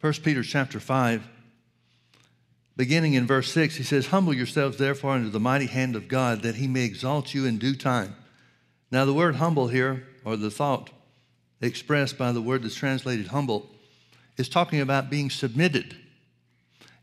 [0.00, 1.26] 1 Peter chapter 5,
[2.76, 6.42] beginning in verse 6, he says, Humble yourselves therefore under the mighty hand of God,
[6.42, 8.14] that he may exalt you in due time.
[8.92, 10.90] Now, the word humble here, or the thought
[11.60, 13.68] expressed by the word that's translated humble,
[14.36, 15.96] is talking about being submitted.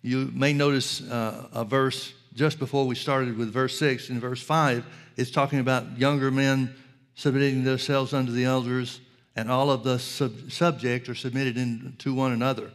[0.01, 4.09] You may notice uh, a verse just before we started with verse 6.
[4.09, 4.85] In verse 5,
[5.17, 6.73] it's talking about younger men
[7.15, 9.01] submitting themselves unto the elders,
[9.35, 12.71] and all of the sub- subject are submitted in, to one another.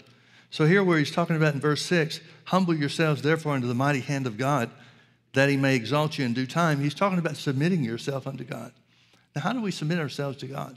[0.51, 4.01] So, here where he's talking about in verse 6, humble yourselves therefore unto the mighty
[4.01, 4.71] hand of God,
[5.33, 8.73] that he may exalt you in due time, he's talking about submitting yourself unto God.
[9.35, 10.77] Now, how do we submit ourselves to God?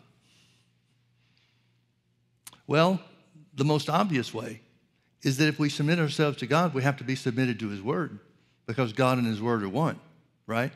[2.67, 3.01] Well,
[3.55, 4.61] the most obvious way
[5.23, 7.81] is that if we submit ourselves to God, we have to be submitted to his
[7.81, 8.19] word
[8.67, 9.99] because God and his word are one,
[10.45, 10.71] right?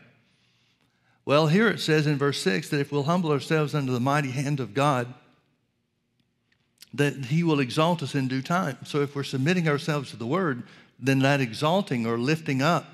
[1.25, 4.31] Well, here it says in verse 6 that if we'll humble ourselves under the mighty
[4.31, 5.13] hand of God,
[6.93, 8.77] that he will exalt us in due time.
[8.85, 10.63] So if we're submitting ourselves to the word,
[10.99, 12.85] then that exalting or lifting up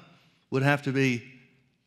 [0.49, 1.23] would have to be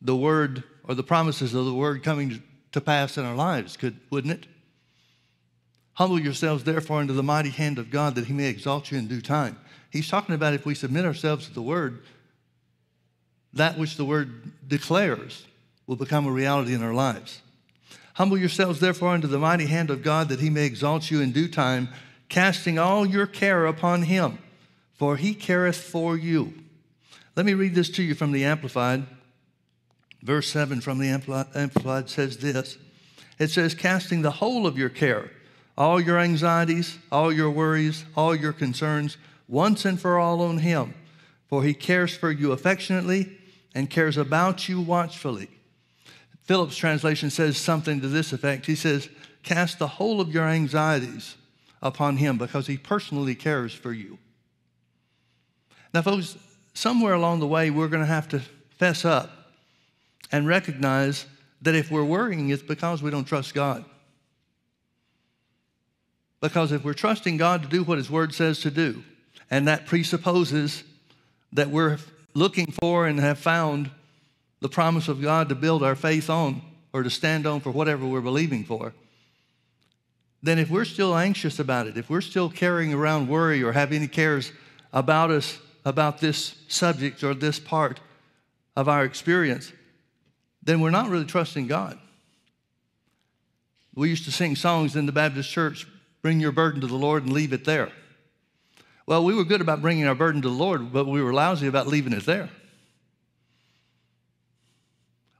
[0.01, 2.41] the word or the promises of the word coming
[2.71, 4.47] to pass in our lives, could, wouldn't it?
[5.93, 9.07] Humble yourselves, therefore, under the mighty hand of God that he may exalt you in
[9.07, 9.57] due time.
[9.91, 12.03] He's talking about if we submit ourselves to the word,
[13.53, 15.45] that which the word declares
[15.87, 17.41] will become a reality in our lives.
[18.17, 21.31] Humble yourselves, therefore, under the mighty hand of God, that he may exalt you in
[21.31, 21.89] due time,
[22.29, 24.39] casting all your care upon him,
[24.95, 26.51] for he careth for you.
[27.35, 29.05] Let me read this to you from the Amplified.
[30.23, 32.79] Verse 7 from the Amplified says this
[33.37, 35.29] It says, Casting the whole of your care,
[35.77, 40.95] all your anxieties, all your worries, all your concerns, once and for all on him,
[41.47, 43.37] for he cares for you affectionately
[43.75, 45.49] and cares about you watchfully.
[46.47, 48.65] Phillips' translation says something to this effect.
[48.65, 49.09] He says,
[49.43, 51.35] Cast the whole of your anxieties
[51.81, 54.17] upon him because he personally cares for you.
[55.93, 56.37] Now, folks,
[56.73, 58.39] somewhere along the way, we're going to have to
[58.77, 59.29] fess up
[60.31, 61.25] and recognize
[61.61, 63.83] that if we're worrying, it's because we don't trust God.
[66.39, 69.03] Because if we're trusting God to do what His Word says to do,
[69.51, 70.83] and that presupposes
[71.51, 71.97] that we're
[72.33, 73.89] looking for and have found
[74.59, 76.61] the promise of God to build our faith on
[76.93, 78.93] or to stand on for whatever we're believing for,
[80.41, 83.91] then if we're still anxious about it, if we're still carrying around worry or have
[83.91, 84.51] any cares
[84.93, 87.99] about us, about this subject or this part
[88.75, 89.71] of our experience,
[90.63, 91.97] then we're not really trusting God.
[93.95, 95.87] We used to sing songs in the Baptist church
[96.21, 97.89] bring your burden to the Lord and leave it there.
[99.05, 101.67] Well, we were good about bringing our burden to the Lord, but we were lousy
[101.67, 102.49] about leaving it there.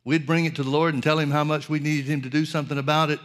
[0.07, 2.29] We'd bring it to the Lord and tell Him how much we needed Him to
[2.29, 3.19] do something about it.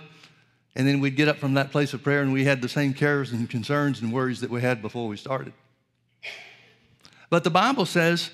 [0.74, 2.92] And then we'd get up from that place of prayer and we had the same
[2.92, 5.52] cares and concerns and worries that we had before we started.
[7.30, 8.32] But the Bible says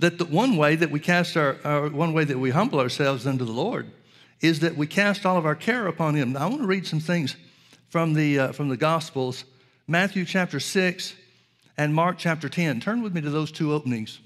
[0.00, 3.28] that the one way that we cast our, our, one way that we humble ourselves
[3.28, 3.92] unto the Lord
[4.40, 6.32] is that we cast all of our care upon Him.
[6.32, 7.36] Now, I want to read some things
[7.90, 9.44] from the, uh, from the Gospels
[9.86, 11.14] Matthew chapter 6
[11.78, 12.80] and Mark chapter 10.
[12.80, 14.18] Turn with me to those two openings.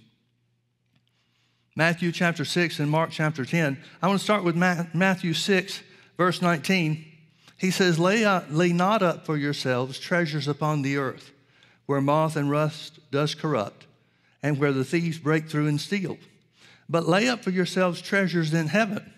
[1.76, 3.76] Matthew chapter 6 and Mark chapter 10.
[4.00, 5.82] I want to start with Matthew 6,
[6.16, 7.04] verse 19.
[7.58, 11.32] He says, lay, lay not up for yourselves treasures upon the earth,
[11.86, 13.86] where moth and rust does corrupt,
[14.40, 16.16] and where the thieves break through and steal.
[16.88, 19.12] But lay up for yourselves treasures in heaven,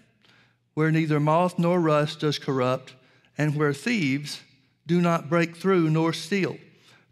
[0.72, 2.94] where neither moth nor rust does corrupt,
[3.36, 4.40] and where thieves
[4.86, 6.56] do not break through nor steal.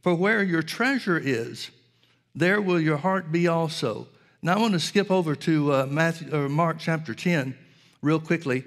[0.00, 1.70] For where your treasure is,
[2.34, 4.08] there will your heart be also.
[4.44, 7.56] Now I want to skip over to uh, Matthew, or Mark chapter 10
[8.02, 8.62] real quickly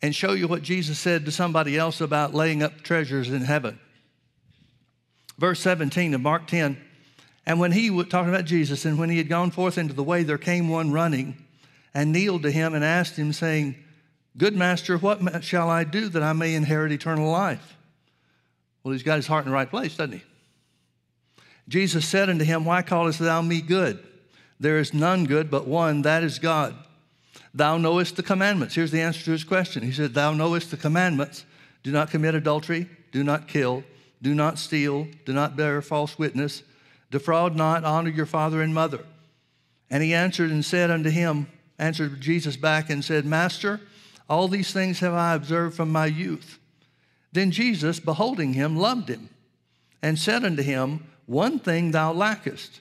[0.00, 3.78] and show you what Jesus said to somebody else about laying up treasures in heaven.
[5.36, 6.80] Verse 17 of Mark 10.
[7.44, 10.02] And when he, was talking about Jesus, and when he had gone forth into the
[10.02, 11.36] way, there came one running
[11.92, 13.76] and kneeled to him and asked him, saying,
[14.38, 17.76] Good master, what shall I do that I may inherit eternal life?
[18.82, 20.22] Well, he's got his heart in the right place, doesn't he?
[21.68, 24.06] Jesus said unto him, Why callest thou me good?
[24.60, 26.76] There is none good but one, that is God.
[27.54, 28.74] Thou knowest the commandments.
[28.74, 29.82] Here's the answer to his question.
[29.82, 31.44] He said, Thou knowest the commandments.
[31.82, 33.82] Do not commit adultery, do not kill,
[34.20, 36.62] do not steal, do not bear false witness,
[37.10, 39.00] defraud not, honor your father and mother.
[39.88, 41.48] And he answered and said unto him,
[41.78, 43.80] answered Jesus back and said, Master,
[44.28, 46.58] all these things have I observed from my youth.
[47.32, 49.30] Then Jesus, beholding him, loved him
[50.02, 52.80] and said unto him, One thing thou lackest.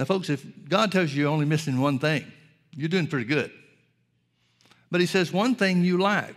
[0.00, 2.24] Now, folks, if God tells you you're only missing one thing,
[2.74, 3.52] you're doing pretty good.
[4.90, 6.34] But he says, One thing you lack.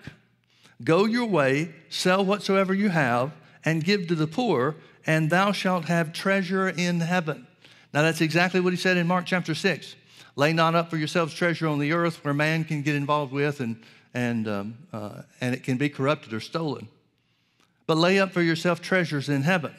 [0.84, 3.32] Go your way, sell whatsoever you have,
[3.64, 4.76] and give to the poor,
[5.06, 7.48] and thou shalt have treasure in heaven.
[7.94, 9.96] Now, that's exactly what he said in Mark chapter 6.
[10.36, 13.62] Lay not up for yourselves treasure on the earth where man can get involved with
[13.62, 13.82] and,
[14.14, 16.90] and, um, uh, and it can be corrupted or stolen.
[17.88, 19.74] But lay up for yourself treasures in heaven.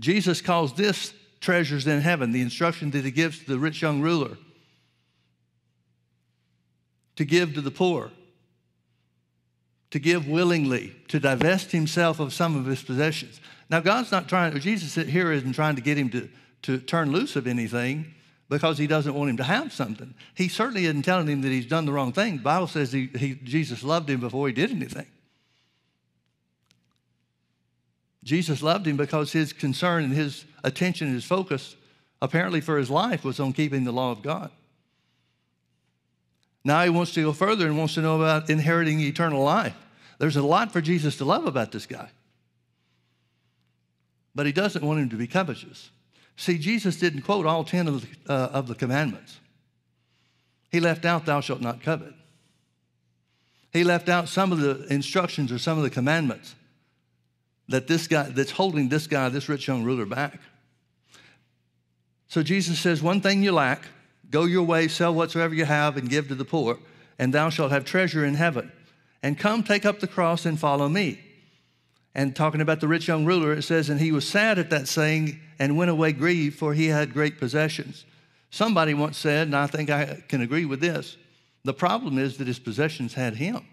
[0.00, 4.00] Jesus calls this treasures in heaven, the instruction that he gives to the rich young
[4.00, 4.36] ruler
[7.18, 8.12] to give to the poor,
[9.90, 13.40] to give willingly, to divest himself of some of his possessions.
[13.68, 16.28] Now, God's not trying, Jesus here isn't trying to get him to,
[16.62, 18.14] to turn loose of anything
[18.48, 20.14] because he doesn't want him to have something.
[20.36, 22.36] He certainly isn't telling him that he's done the wrong thing.
[22.36, 25.06] The Bible says he, he, Jesus loved him before he did anything.
[28.28, 31.76] Jesus loved him because his concern and his attention and his focus,
[32.20, 34.50] apparently for his life, was on keeping the law of God.
[36.62, 39.74] Now he wants to go further and wants to know about inheriting eternal life.
[40.18, 42.10] There's a lot for Jesus to love about this guy.
[44.34, 45.88] But he doesn't want him to be covetous.
[46.36, 49.40] See, Jesus didn't quote all 10 of the, uh, of the commandments.
[50.70, 52.12] He left out, thou shalt not covet.
[53.72, 56.54] He left out some of the instructions or some of the commandments
[57.68, 60.40] that this guy, that's holding this guy, this rich young ruler back.
[62.28, 63.84] So Jesus says, one thing you lack,
[64.30, 66.78] Go your way, sell whatsoever you have, and give to the poor,
[67.18, 68.70] and thou shalt have treasure in heaven.
[69.22, 71.20] And come, take up the cross, and follow me.
[72.14, 74.86] And talking about the rich young ruler, it says, And he was sad at that
[74.86, 78.04] saying, and went away grieved, for he had great possessions.
[78.50, 81.16] Somebody once said, and I think I can agree with this
[81.64, 83.66] the problem is that his possessions had him.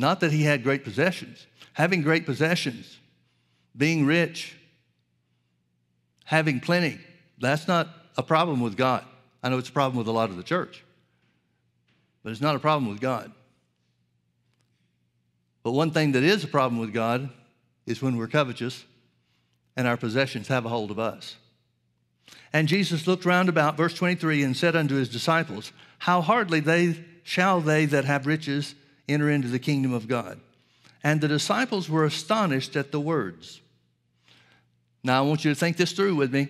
[0.00, 1.46] Not that he had great possessions.
[1.74, 2.98] Having great possessions,
[3.76, 4.56] being rich,
[6.24, 6.98] having plenty.
[7.38, 7.86] That's not
[8.16, 9.04] a problem with God.
[9.42, 10.82] I know it's a problem with a lot of the church,
[12.22, 13.30] but it's not a problem with God.
[15.62, 17.28] But one thing that is a problem with God
[17.84, 18.86] is when we're covetous
[19.76, 21.36] and our possessions have a hold of us.
[22.54, 27.04] And Jesus looked round about, verse 23, and said unto his disciples, How hardly they
[27.22, 28.74] shall they that have riches
[29.10, 30.40] enter into the kingdom of God.
[31.02, 33.60] And the disciples were astonished at the words.
[35.02, 36.48] Now, I want you to think this through with me.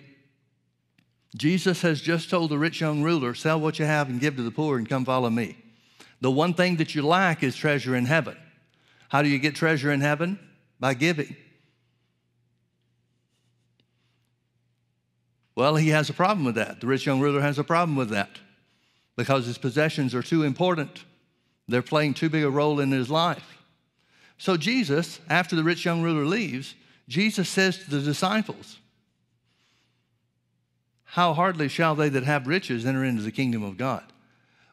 [1.35, 4.43] Jesus has just told the rich young ruler, Sell what you have and give to
[4.43, 5.57] the poor and come follow me.
[6.19, 8.37] The one thing that you lack is treasure in heaven.
[9.09, 10.39] How do you get treasure in heaven?
[10.79, 11.35] By giving.
[15.55, 16.81] Well, he has a problem with that.
[16.81, 18.39] The rich young ruler has a problem with that
[19.15, 21.05] because his possessions are too important.
[21.67, 23.57] They're playing too big a role in his life.
[24.37, 26.73] So, Jesus, after the rich young ruler leaves,
[27.07, 28.79] Jesus says to the disciples,
[31.03, 34.03] How hardly shall they that have riches enter into the kingdom of God?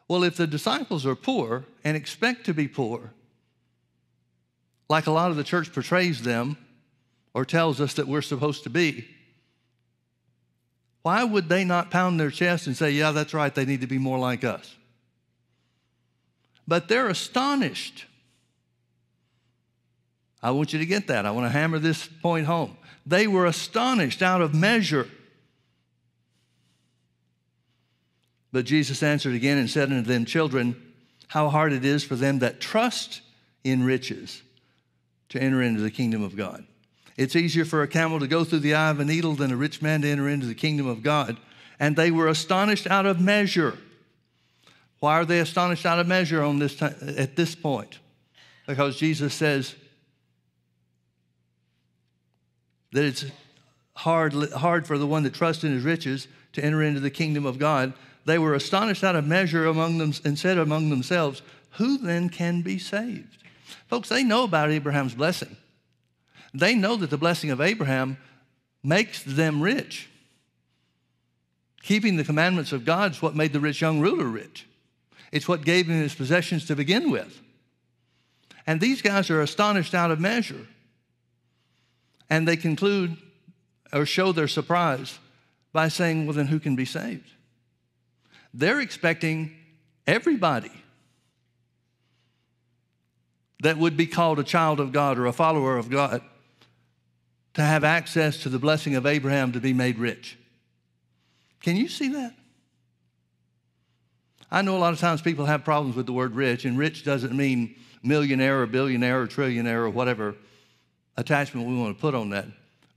[0.07, 3.11] Well, if the disciples are poor and expect to be poor,
[4.89, 6.57] like a lot of the church portrays them
[7.35, 9.07] or tells us that we're supposed to be,
[11.03, 13.87] why would they not pound their chest and say, Yeah, that's right, they need to
[13.87, 14.75] be more like us?
[16.69, 18.05] But they're astonished
[20.41, 21.25] I want you to get that.
[21.25, 22.77] I want to hammer this point home.
[23.05, 25.07] They were astonished out of measure.
[28.51, 30.81] But Jesus answered again and said unto them, Children,
[31.27, 33.21] how hard it is for them that trust
[33.63, 34.41] in riches
[35.29, 36.65] to enter into the kingdom of God.
[37.17, 39.57] It's easier for a camel to go through the eye of a needle than a
[39.57, 41.37] rich man to enter into the kingdom of God.
[41.79, 43.77] And they were astonished out of measure.
[44.99, 47.99] Why are they astonished out of measure on this time, at this point?
[48.67, 49.75] Because Jesus says,
[52.91, 53.25] that it's
[53.95, 57.45] hard, hard for the one that trusts in his riches to enter into the kingdom
[57.45, 57.93] of God.
[58.25, 61.41] They were astonished out of measure among them and said among themselves,
[61.71, 63.43] Who then can be saved?
[63.87, 65.55] Folks, they know about Abraham's blessing.
[66.53, 68.17] They know that the blessing of Abraham
[68.83, 70.09] makes them rich.
[71.83, 74.65] Keeping the commandments of God is what made the rich young ruler rich.
[75.31, 77.41] It's what gave him his possessions to begin with.
[78.65, 80.67] And these guys are astonished out of measure.
[82.29, 83.17] And they conclude
[83.91, 85.19] or show their surprise
[85.73, 87.31] by saying, Well, then who can be saved?
[88.53, 89.55] They're expecting
[90.07, 90.71] everybody
[93.61, 96.21] that would be called a child of God or a follower of God
[97.55, 100.37] to have access to the blessing of Abraham to be made rich.
[101.61, 102.33] Can you see that?
[104.51, 107.03] I know a lot of times people have problems with the word rich, and rich
[107.03, 110.35] doesn't mean millionaire or billionaire or trillionaire or whatever
[111.17, 112.45] attachment we want to put on that.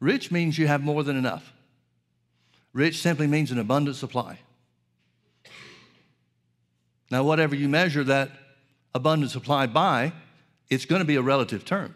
[0.01, 1.53] Rich means you have more than enough.
[2.73, 4.39] Rich simply means an abundant supply.
[7.11, 8.31] Now, whatever you measure that
[8.95, 10.13] abundant supply by,
[10.71, 11.95] it's going to be a relative term.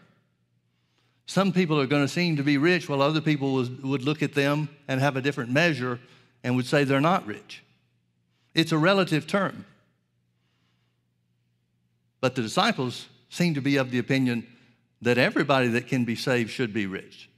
[1.26, 4.22] Some people are going to seem to be rich while other people would, would look
[4.22, 5.98] at them and have a different measure
[6.44, 7.62] and would say they're not rich.
[8.56, 9.66] It's a relative term.
[12.22, 14.46] But the disciples seem to be of the opinion
[15.02, 17.28] that everybody that can be saved should be rich.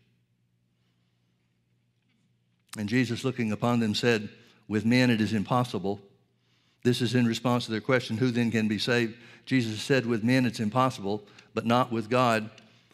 [2.79, 4.29] And Jesus, looking upon them, said,
[4.69, 6.01] With men it is impossible.
[6.85, 9.17] This is in response to their question, Who then can be saved?
[9.45, 12.49] Jesus said, With men it's impossible, but not with God,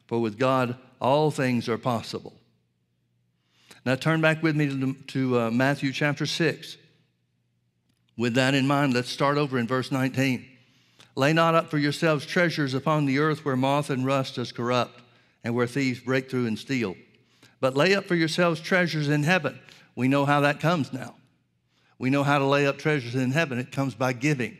[0.06, 2.32] for with God all things are possible.
[3.84, 6.78] Now turn back with me to, to uh, Matthew chapter 6.
[8.16, 10.44] With that in mind, let's start over in verse 19.
[11.16, 15.00] Lay not up for yourselves treasures upon the earth where moth and rust does corrupt,
[15.42, 16.96] and where thieves break through and steal.
[17.60, 19.58] But lay up for yourselves treasures in heaven.
[19.94, 21.14] We know how that comes now.
[21.98, 23.58] We know how to lay up treasures in heaven.
[23.58, 24.56] It comes by giving,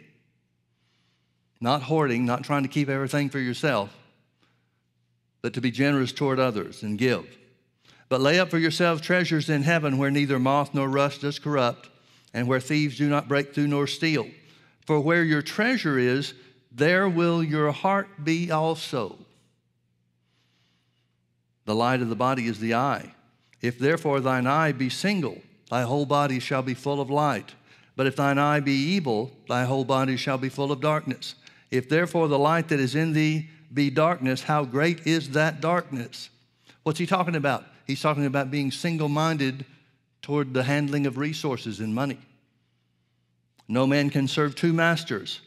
[1.61, 3.91] not hoarding, not trying to keep everything for yourself,
[5.43, 7.27] but to be generous toward others and give.
[8.09, 11.89] But lay up for yourselves treasures in heaven where neither moth nor rust does corrupt,
[12.35, 14.29] and where thieves do not break through nor steal.
[14.85, 16.35] For where your treasure is,
[16.71, 19.17] there will your heart be also.
[21.65, 23.15] The light of the body is the eye.
[23.63, 27.55] If therefore thine eye be single, thy whole body shall be full of light.
[27.97, 31.37] But if thine eye be evil, thy whole body shall be full of darkness.
[31.71, 36.29] If therefore the light that is in thee be darkness, how great is that darkness?
[36.83, 37.65] What's he talking about?
[37.87, 39.65] He's talking about being single minded
[40.25, 42.17] toward the handling of resources and money.
[43.69, 45.43] No man can serve two masters,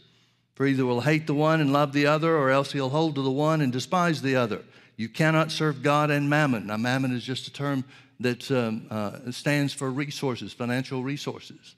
[0.53, 3.24] for either will hate the one and love the other, or else he'll hold to
[3.24, 4.62] the one and despise the other.
[4.96, 6.67] You cannot serve God and mammon.
[6.67, 7.86] Now, mammon is just a term
[8.19, 11.74] that um, uh, stands for resources, financial resources.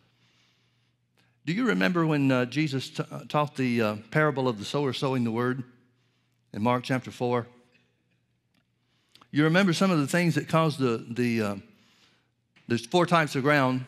[1.45, 4.91] Do you remember when uh, Jesus t- uh, taught the uh, parable of the sower
[4.91, 5.63] sowing the word
[6.51, 7.47] in Mark chapter 4?
[9.31, 11.55] You remember some of the things that caused the, the uh,
[12.69, 13.85] there's four types of ground.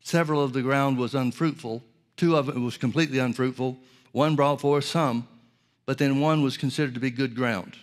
[0.00, 1.82] Several of the ground was unfruitful.
[2.16, 3.78] Two of it was completely unfruitful.
[4.10, 5.26] One brought forth some,
[5.86, 7.76] but then one was considered to be good ground.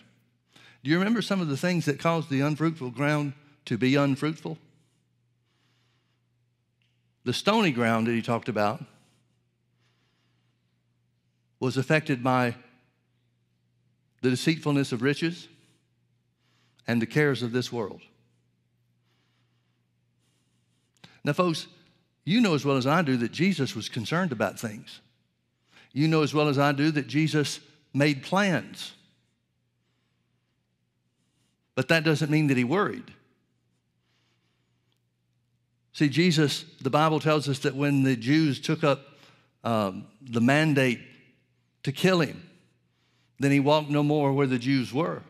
[0.82, 3.32] Do you remember some of the things that caused the unfruitful ground
[3.66, 4.58] to be unfruitful?
[7.24, 8.82] The stony ground that he talked about
[11.58, 12.54] was affected by
[14.22, 15.48] the deceitfulness of riches
[16.86, 18.00] and the cares of this world.
[21.24, 21.66] Now, folks,
[22.24, 25.00] you know as well as I do that Jesus was concerned about things.
[25.92, 27.60] You know as well as I do that Jesus
[27.92, 28.92] made plans.
[31.74, 33.12] But that doesn't mean that he worried.
[35.92, 39.00] See, Jesus, the Bible tells us that when the Jews took up
[39.64, 41.00] um, the mandate
[41.82, 42.48] to kill him,
[43.38, 45.22] then he walked no more where the Jews were.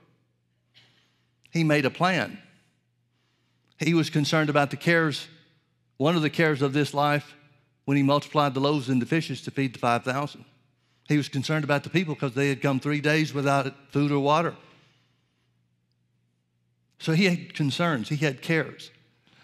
[1.51, 2.39] He made a plan.
[3.79, 5.27] He was concerned about the cares,
[6.01, 7.37] one of the cares of this life
[7.85, 10.47] when he multiplied the loaves and the fishes to feed the 5,000.
[11.09, 14.19] He was concerned about the people because they had come three days without food or
[14.19, 14.57] water.
[17.01, 18.91] So he had concerns, he had cares.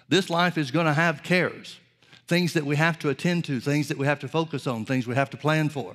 [0.09, 1.79] This life is going to have cares,
[2.27, 5.07] things that we have to attend to, things that we have to focus on, things
[5.07, 5.95] we have to plan for.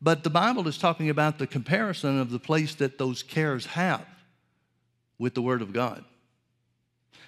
[0.00, 4.06] But the Bible is talking about the comparison of the place that those cares have
[5.18, 6.02] with the Word of God.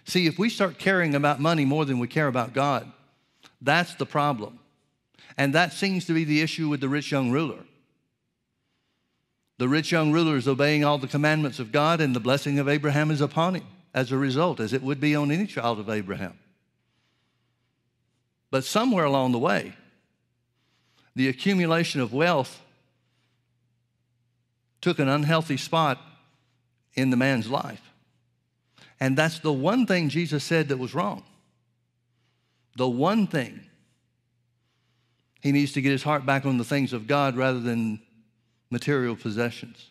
[0.07, 2.91] See, if we start caring about money more than we care about God,
[3.61, 4.61] that's the problem.
[5.37, 7.65] And that seems to be the issue with the rich young ruler.
[9.59, 12.69] The rich young ruler is obeying all the commandments of God, and the blessing of
[12.69, 15.91] Abraham is upon him as a result, as it would be on any child of
[15.91, 16.39] Abraham.
[18.51, 19.75] But somewhere along the way,
[21.15, 22.63] the accumulation of wealth
[24.81, 25.99] took an unhealthy spot
[26.95, 27.86] in the man's life.
[29.01, 31.23] And that's the one thing Jesus said that was wrong.
[32.77, 33.61] The one thing.
[35.43, 38.01] He needs to get his heart back on the things of God rather than
[38.71, 39.91] material possessions.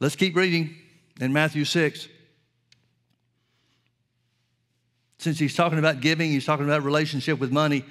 [0.00, 0.74] Let's keep reading
[1.20, 2.08] in Matthew 6.
[5.18, 7.84] Since he's talking about giving, he's talking about relationship with money.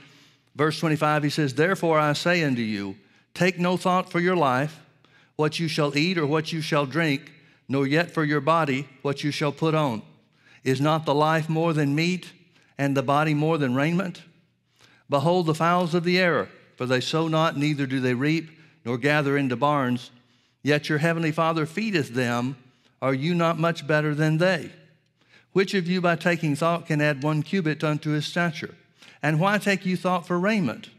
[0.56, 2.96] Verse 25, he says, Therefore I say unto you,
[3.34, 4.80] take no thought for your life,
[5.36, 7.32] what you shall eat or what you shall drink,
[7.68, 10.02] nor yet for your body, what you shall put on.
[10.64, 12.32] Is not the life more than meat,
[12.78, 14.24] and the body more than raiment?
[15.10, 18.50] Behold the fowls of the air, for they sow not, neither do they reap
[18.86, 20.12] nor gather into barns,
[20.62, 22.56] yet your heavenly Father feedeth them.
[23.02, 24.72] Are you not much better than they?
[25.52, 28.76] Which of you, by taking thought, can add one cubit unto his stature?
[29.22, 30.90] And why take you thought for raiment?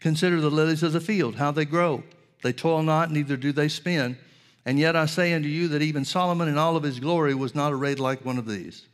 [0.00, 2.02] Consider the lilies of the field, how they grow.
[2.42, 4.18] They toil not, neither do they spin.
[4.66, 7.54] And yet I say unto you that even Solomon in all of his glory was
[7.54, 8.86] not arrayed like one of these.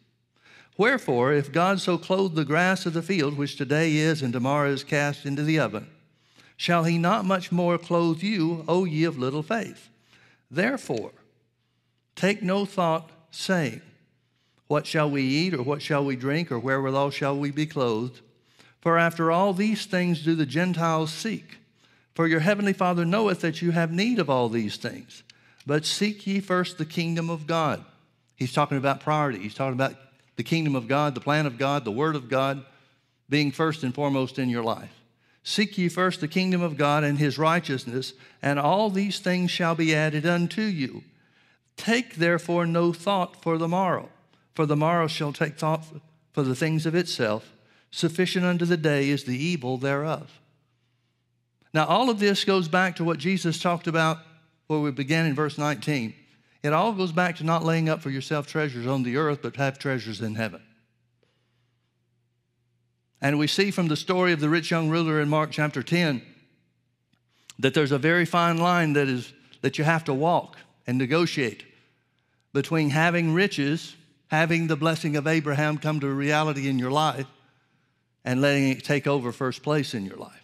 [0.76, 4.70] Wherefore, if God so clothe the grass of the field, which today is and tomorrow
[4.70, 5.88] is cast into the oven,
[6.58, 9.88] shall he not much more clothe you, O ye of little faith?
[10.50, 11.12] Therefore,
[12.16, 13.80] take no thought, saying,
[14.66, 18.20] What shall we eat, or what shall we drink, or wherewithal shall we be clothed?
[18.82, 21.58] For after all these things do the Gentiles seek.
[22.14, 25.22] For your heavenly Father knoweth that you have need of all these things.
[25.66, 27.84] But seek ye first the kingdom of God.
[28.34, 29.38] He's talking about priority.
[29.38, 29.94] He's talking about
[30.36, 32.64] the kingdom of God, the plan of God, the word of God
[33.28, 34.92] being first and foremost in your life.
[35.44, 39.74] Seek ye first the kingdom of God and his righteousness, and all these things shall
[39.74, 41.02] be added unto you.
[41.76, 44.08] Take therefore no thought for the morrow,
[44.54, 45.84] for the morrow shall take thought
[46.32, 47.52] for the things of itself.
[47.90, 50.40] Sufficient unto the day is the evil thereof.
[51.74, 54.18] Now, all of this goes back to what Jesus talked about
[54.66, 56.14] where we began in verse 19.
[56.62, 59.56] It all goes back to not laying up for yourself treasures on the earth, but
[59.56, 60.62] have treasures in heaven.
[63.20, 66.22] And we see from the story of the rich young ruler in Mark chapter 10
[67.58, 71.64] that there's a very fine line that, is, that you have to walk and negotiate
[72.52, 73.96] between having riches,
[74.28, 77.26] having the blessing of Abraham come to reality in your life,
[78.24, 80.41] and letting it take over first place in your life.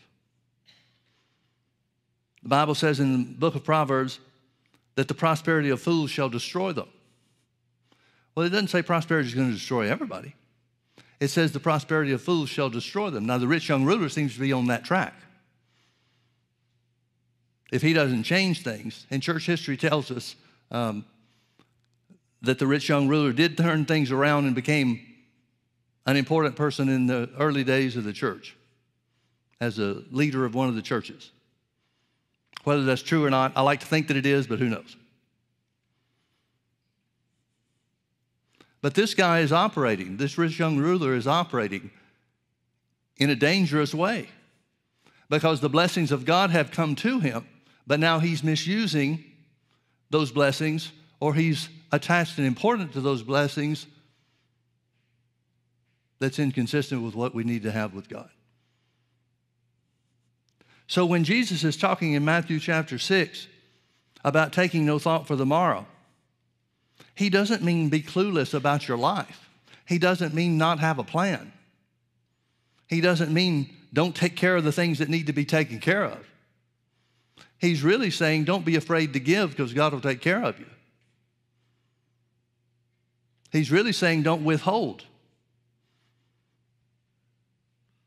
[2.42, 4.20] The Bible says in the book of Proverbs
[4.94, 6.88] that the prosperity of fools shall destroy them.
[8.34, 10.34] Well, it doesn't say prosperity is going to destroy everybody.
[11.20, 13.26] It says the prosperity of fools shall destroy them.
[13.26, 15.14] Now, the rich young ruler seems to be on that track.
[17.72, 20.36] If he doesn't change things, and church history tells us
[20.70, 21.04] um,
[22.42, 25.00] that the rich young ruler did turn things around and became
[26.06, 28.56] an important person in the early days of the church
[29.60, 31.32] as a leader of one of the churches.
[32.64, 34.96] Whether that's true or not, I like to think that it is, but who knows?
[38.80, 41.90] But this guy is operating, this rich young ruler is operating
[43.16, 44.28] in a dangerous way
[45.28, 47.46] because the blessings of God have come to him,
[47.86, 49.24] but now he's misusing
[50.10, 53.86] those blessings or he's attached and important to those blessings
[56.20, 58.30] that's inconsistent with what we need to have with God.
[60.88, 63.46] So when Jesus is talking in Matthew chapter 6
[64.24, 65.86] about taking no thought for the morrow,
[67.14, 69.50] he doesn't mean be clueless about your life.
[69.86, 71.52] He doesn't mean not have a plan.
[72.86, 76.04] He doesn't mean don't take care of the things that need to be taken care
[76.04, 76.26] of.
[77.58, 80.66] He's really saying don't be afraid to give because God will take care of you.
[83.52, 85.04] He's really saying don't withhold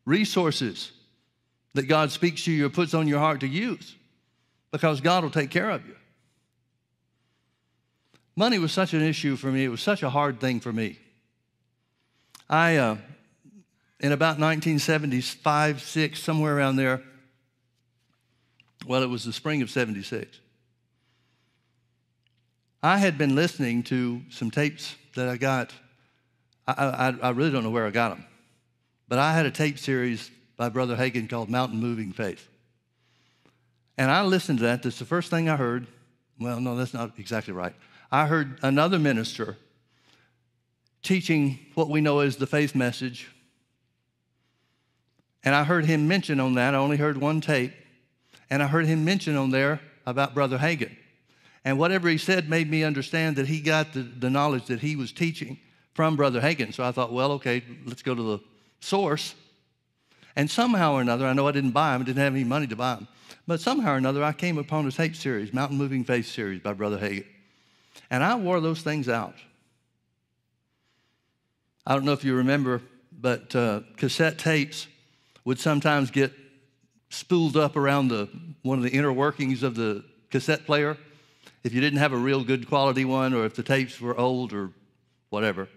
[0.06, 0.92] resources
[1.74, 3.96] that God speaks to you or puts on your heart to use
[4.72, 5.96] because God will take care of you.
[8.36, 10.98] Money was such an issue for me, it was such a hard thing for me.
[12.50, 12.98] I, uh,
[14.00, 17.02] in about 1975, 6, somewhere around there,
[18.88, 20.40] well, it was the spring of 76.
[22.82, 25.72] I had been listening to some tapes that I got.
[26.68, 28.26] I, I, I really don't know where I got them,
[29.08, 30.32] but I had a tape series
[30.62, 32.48] by Brother Hagin called Mountain Moving Faith.
[33.98, 34.84] And I listened to that.
[34.84, 35.88] That's the first thing I heard.
[36.40, 37.74] Well, no, that's not exactly right.
[38.12, 39.58] I heard another minister
[41.02, 43.32] teaching what we know as the faith message.
[45.44, 46.76] And I heard him mention on that.
[46.76, 47.74] I only heard one tape.
[48.52, 50.96] And I heard him mention on there about Brother Hagin.
[51.66, 54.96] And whatever he said made me understand that he got the, the knowledge that he
[54.96, 55.58] was teaching
[55.96, 56.72] from Brother Hagin.
[56.72, 58.40] So I thought, well, okay, let's go to the
[58.80, 59.34] source
[60.36, 62.68] and somehow or another, I know I didn't buy them, I didn't have any money
[62.68, 63.08] to buy them,
[63.48, 66.74] but somehow or another, I came upon a tape series, Mountain Moving Faith series by
[66.74, 67.26] Brother Hagin.
[68.10, 69.36] And I wore those things out.
[71.86, 74.88] I don't know if you remember, but uh, cassette tapes
[75.46, 76.32] would sometimes get
[77.10, 78.30] spooled up around the,
[78.62, 80.98] one of the inner workings of the cassette player.
[81.64, 84.54] If you didn't have a real good quality one, or if the tapes were old
[84.54, 84.72] or
[85.30, 85.68] whatever,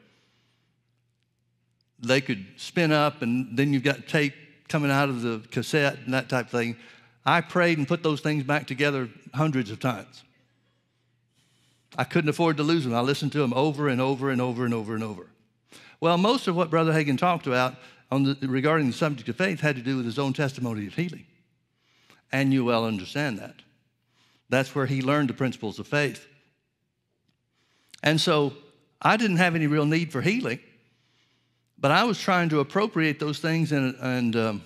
[1.98, 4.34] they could spin up, and then you've got tape
[4.68, 6.76] coming out of the cassette and that type of thing.
[7.26, 10.22] I prayed and put those things back together hundreds of times.
[11.96, 12.94] I couldn't afford to lose them.
[12.94, 15.26] I listened to them over and over and over and over and over.
[16.00, 17.76] Well, most of what Brother Hagin talked about
[18.10, 21.26] the, regarding the subject of faith had to do with his own testimony of healing.
[22.32, 23.54] And you well understand that.
[24.48, 26.26] That's where he learned the principles of faith.
[28.02, 28.52] And so
[29.00, 30.60] I didn't have any real need for healing.
[31.84, 34.62] But I was trying to appropriate those things and, and um,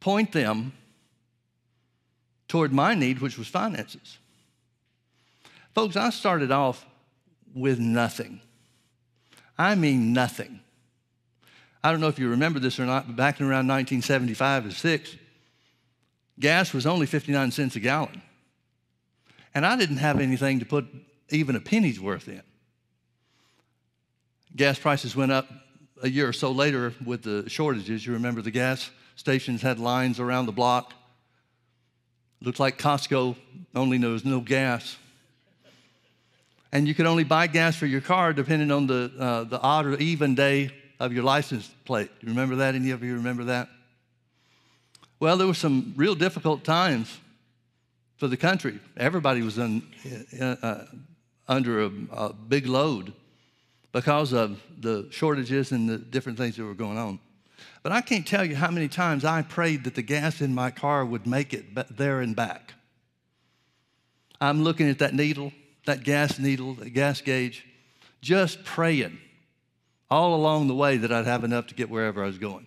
[0.00, 0.74] point them
[2.46, 4.18] toward my need, which was finances.
[5.74, 6.84] Folks, I started off
[7.54, 8.42] with nothing.
[9.56, 10.60] I mean, nothing.
[11.82, 14.70] I don't know if you remember this or not, but back in around 1975 or
[14.72, 15.16] 6,
[16.38, 18.20] gas was only 59 cents a gallon.
[19.54, 20.84] And I didn't have anything to put
[21.30, 22.42] even a penny's worth in.
[24.54, 25.48] Gas prices went up
[26.02, 28.06] a year or so later with the shortages.
[28.06, 30.94] You remember the gas stations had lines around the block.
[32.40, 33.36] Looked like Costco,
[33.74, 34.96] only there was no gas.
[36.70, 39.86] And you could only buy gas for your car depending on the, uh, the odd
[39.86, 42.10] or even day of your license plate.
[42.20, 42.74] You remember that?
[42.74, 43.68] Any of you remember that?
[45.20, 47.18] Well, there were some real difficult times
[48.16, 48.78] for the country.
[48.96, 49.82] Everybody was in,
[50.40, 50.84] uh,
[51.48, 53.12] under a, a big load
[53.92, 57.18] because of the shortages and the different things that were going on.
[57.82, 60.70] But I can't tell you how many times I prayed that the gas in my
[60.70, 62.74] car would make it there and back.
[64.40, 65.52] I'm looking at that needle,
[65.86, 67.64] that gas needle, that gas gauge,
[68.20, 69.18] just praying
[70.10, 72.66] all along the way that I'd have enough to get wherever I was going.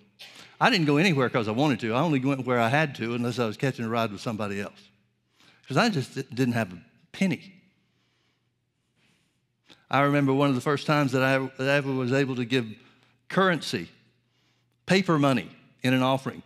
[0.60, 1.94] I didn't go anywhere because I wanted to.
[1.94, 4.62] I only went where I had to unless I was catching a ride with somebody
[4.62, 4.90] else.
[5.62, 6.78] Because I just didn't have a
[7.12, 7.61] penny.
[9.92, 12.46] I remember one of the first times that I, that I ever was able to
[12.46, 12.66] give
[13.28, 13.90] currency,
[14.86, 15.50] paper money,
[15.84, 16.42] in an offering.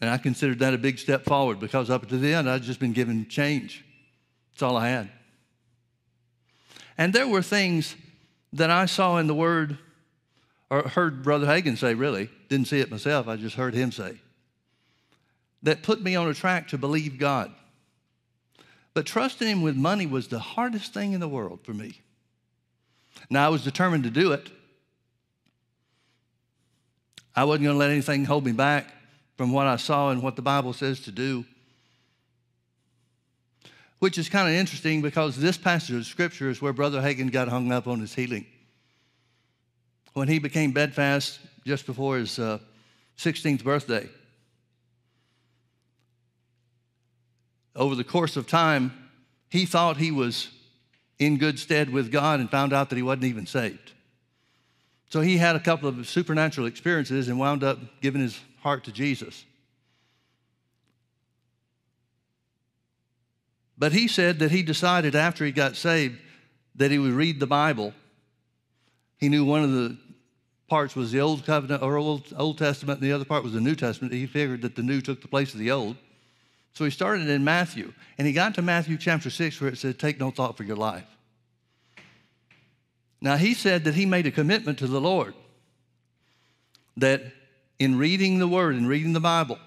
[0.00, 2.92] And I considered that a big step forward because up to then I'd just been
[2.92, 3.84] given change.
[4.52, 5.10] That's all I had.
[6.96, 7.96] And there were things
[8.52, 9.78] that I saw in the Word,
[10.70, 14.20] or heard Brother Hagin say, really, didn't see it myself, I just heard him say,
[15.64, 17.52] that put me on a track to believe God.
[18.94, 22.00] But trusting Him with money was the hardest thing in the world for me.
[23.30, 24.50] Now, I was determined to do it.
[27.34, 28.86] I wasn't going to let anything hold me back
[29.36, 31.44] from what I saw and what the Bible says to do.
[34.00, 37.48] Which is kind of interesting because this passage of Scripture is where Brother Hagin got
[37.48, 38.44] hung up on his healing.
[40.12, 42.58] When he became bedfast just before his uh,
[43.16, 44.08] 16th birthday,
[47.74, 48.92] over the course of time,
[49.48, 50.48] he thought he was
[51.18, 53.92] in good stead with God and found out that he wasn't even saved.
[55.10, 58.92] So he had a couple of supernatural experiences and wound up giving his heart to
[58.92, 59.44] Jesus.
[63.76, 66.18] But he said that he decided after he got saved
[66.76, 67.92] that he would read the Bible.
[69.18, 69.98] He knew one of the
[70.68, 73.60] parts was the Old Covenant or Old, Old Testament, and the other part was the
[73.60, 74.14] New Testament.
[74.14, 75.96] He figured that the New took the place of the Old.
[76.74, 79.98] So he started in Matthew, and he got to Matthew chapter 6 where it said,
[79.98, 81.06] Take no thought for your life.
[83.20, 85.34] Now, he said that he made a commitment to the Lord
[86.96, 87.22] that
[87.78, 89.58] in reading the Word and reading the Bible,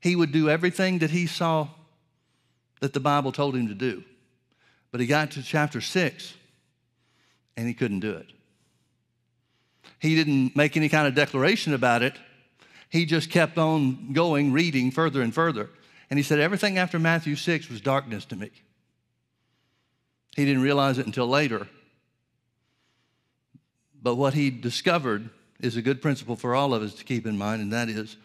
[0.00, 1.68] he would do everything that he saw
[2.80, 4.04] that the Bible told him to do.
[4.92, 6.34] But he got to chapter 6
[7.56, 8.26] and he couldn't do it.
[9.98, 12.14] He didn't make any kind of declaration about it.
[12.88, 15.70] He just kept on going, reading further and further.
[16.10, 18.50] And he said, Everything after Matthew 6 was darkness to me.
[20.36, 21.66] He didn't realize it until later.
[24.02, 27.38] But what he discovered is a good principle for all of us to keep in
[27.38, 28.16] mind, and that is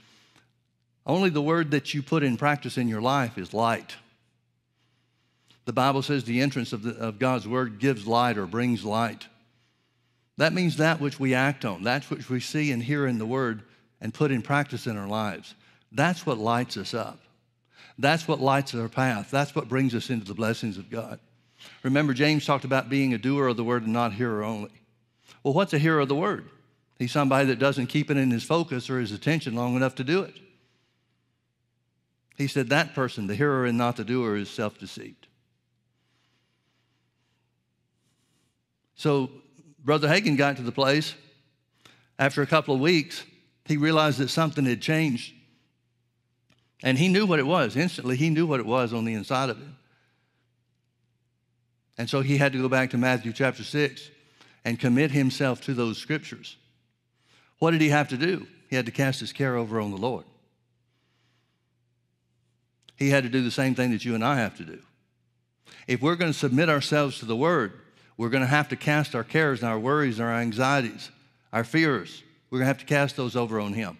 [1.05, 3.95] only the word that you put in practice in your life is light.
[5.65, 9.27] The Bible says the entrance of, the, of God's word gives light or brings light.
[10.37, 13.25] That means that which we act on, that which we see and hear in the
[13.25, 13.63] word
[13.99, 15.55] and put in practice in our lives.
[15.91, 17.19] That's what lights us up.
[18.01, 19.29] That's what lights our path.
[19.29, 21.19] That's what brings us into the blessings of God.
[21.83, 24.71] Remember, James talked about being a doer of the word and not hearer only.
[25.43, 26.49] Well, what's a hearer of the word?
[26.97, 30.03] He's somebody that doesn't keep it in his focus or his attention long enough to
[30.03, 30.35] do it.
[32.37, 35.27] He said that person, the hearer and not the doer, is self deceived.
[38.95, 39.29] So,
[39.83, 41.13] Brother Hagin got to the place
[42.17, 43.23] after a couple of weeks,
[43.65, 45.33] he realized that something had changed
[46.83, 47.75] and he knew what it was.
[47.75, 49.77] Instantly, he knew what it was on the inside of him.
[51.97, 54.09] And so he had to go back to Matthew chapter 6
[54.65, 56.57] and commit himself to those scriptures.
[57.59, 58.47] What did he have to do?
[58.69, 60.25] He had to cast his care over on the Lord.
[62.95, 64.79] He had to do the same thing that you and I have to do.
[65.87, 67.73] If we're going to submit ourselves to the Word,
[68.17, 71.09] we're going to have to cast our cares and our worries and our anxieties,
[71.51, 72.23] our fears.
[72.49, 73.97] We're going to have to cast those over on Him.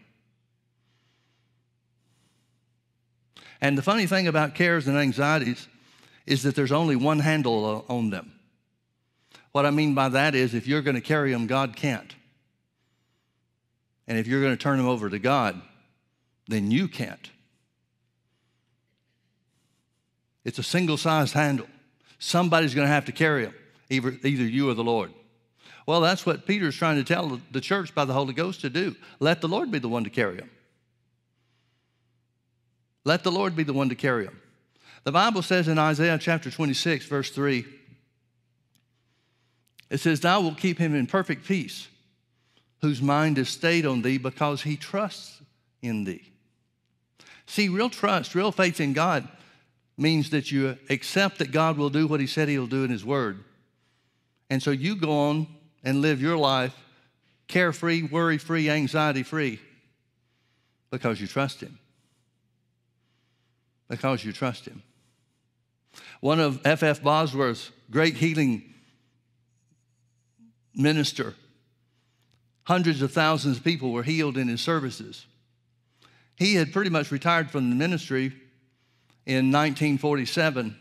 [3.62, 5.68] And the funny thing about cares and anxieties
[6.26, 8.34] is that there's only one handle on them.
[9.52, 12.16] What I mean by that is if you're going to carry them, God can't.
[14.08, 15.62] And if you're going to turn them over to God,
[16.48, 17.30] then you can't.
[20.44, 21.68] It's a single sized handle.
[22.18, 23.54] Somebody's going to have to carry them,
[23.90, 25.12] either, either you or the Lord.
[25.86, 28.96] Well, that's what Peter's trying to tell the church by the Holy Ghost to do.
[29.20, 30.50] Let the Lord be the one to carry them.
[33.04, 34.40] Let the Lord be the one to carry them.
[35.04, 37.66] The Bible says in Isaiah chapter 26, verse 3,
[39.90, 41.88] it says, Thou wilt keep him in perfect peace,
[42.82, 45.42] whose mind is stayed on thee because he trusts
[45.82, 46.24] in thee.
[47.48, 49.28] See, real trust, real faith in God
[49.98, 53.04] means that you accept that God will do what he said he'll do in his
[53.04, 53.44] word.
[54.50, 55.48] And so you go on
[55.84, 56.76] and live your life
[57.48, 59.60] carefree, worry free, anxiety free
[60.90, 61.78] because you trust him.
[63.92, 64.82] Because you trust him.
[66.22, 66.82] One of F.F.
[66.82, 67.04] F.
[67.04, 68.64] Bosworth's great healing
[70.74, 71.36] minister,
[72.64, 75.26] hundreds of thousands of people were healed in his services.
[76.38, 78.28] He had pretty much retired from the ministry
[79.26, 80.80] in 1947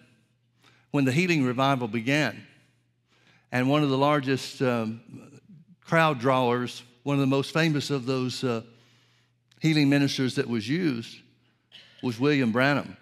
[0.92, 2.46] when the healing revival began.
[3.50, 5.00] And one of the largest um,
[5.84, 8.62] crowd drawers, one of the most famous of those uh,
[9.58, 11.18] healing ministers that was used,
[12.02, 12.96] was William Branham.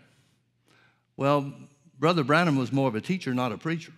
[1.19, 1.53] Well,
[1.99, 3.93] Brother Branham was more of a teacher, not a preacher.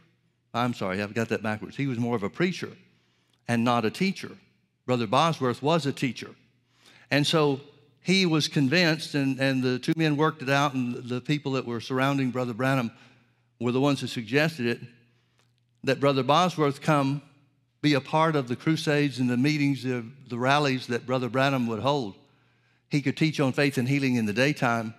[0.54, 1.76] I'm sorry, I've got that backwards.
[1.76, 2.70] He was more of a preacher
[3.46, 4.30] and not a teacher.
[4.86, 6.30] Brother Bosworth was a teacher.
[7.10, 7.60] And so
[8.00, 11.66] he was convinced, and, and the two men worked it out, and the people that
[11.66, 12.90] were surrounding Brother Branham
[13.60, 14.80] were the ones who suggested it,
[15.84, 17.20] that Brother Bosworth come
[17.82, 21.66] be a part of the crusades and the meetings, the, the rallies that Brother Branham
[21.66, 22.14] would hold.
[22.88, 24.94] He could teach on faith and healing in the daytime,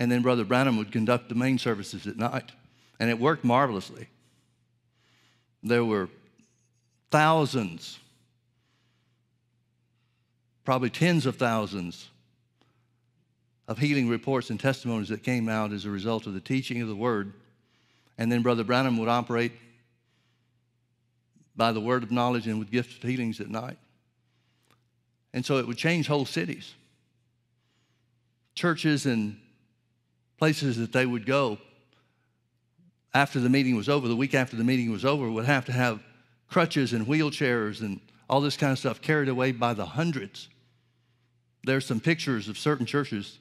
[0.00, 2.52] and then Brother Branham would conduct the main services at night.
[2.98, 4.08] And it worked marvelously.
[5.62, 6.08] There were
[7.10, 7.98] thousands,
[10.64, 12.08] probably tens of thousands
[13.68, 16.88] of healing reports and testimonies that came out as a result of the teaching of
[16.88, 17.34] the word.
[18.16, 19.52] And then Brother Branham would operate
[21.54, 23.76] by the word of knowledge and with gifts of healings at night.
[25.34, 26.72] And so it would change whole cities.
[28.54, 29.36] Churches and
[30.40, 31.58] places that they would go
[33.12, 35.72] after the meeting was over, the week after the meeting was over, would have to
[35.72, 36.02] have
[36.48, 40.48] crutches and wheelchairs and all this kind of stuff carried away by the hundreds.
[41.64, 43.38] There's some pictures of certain churches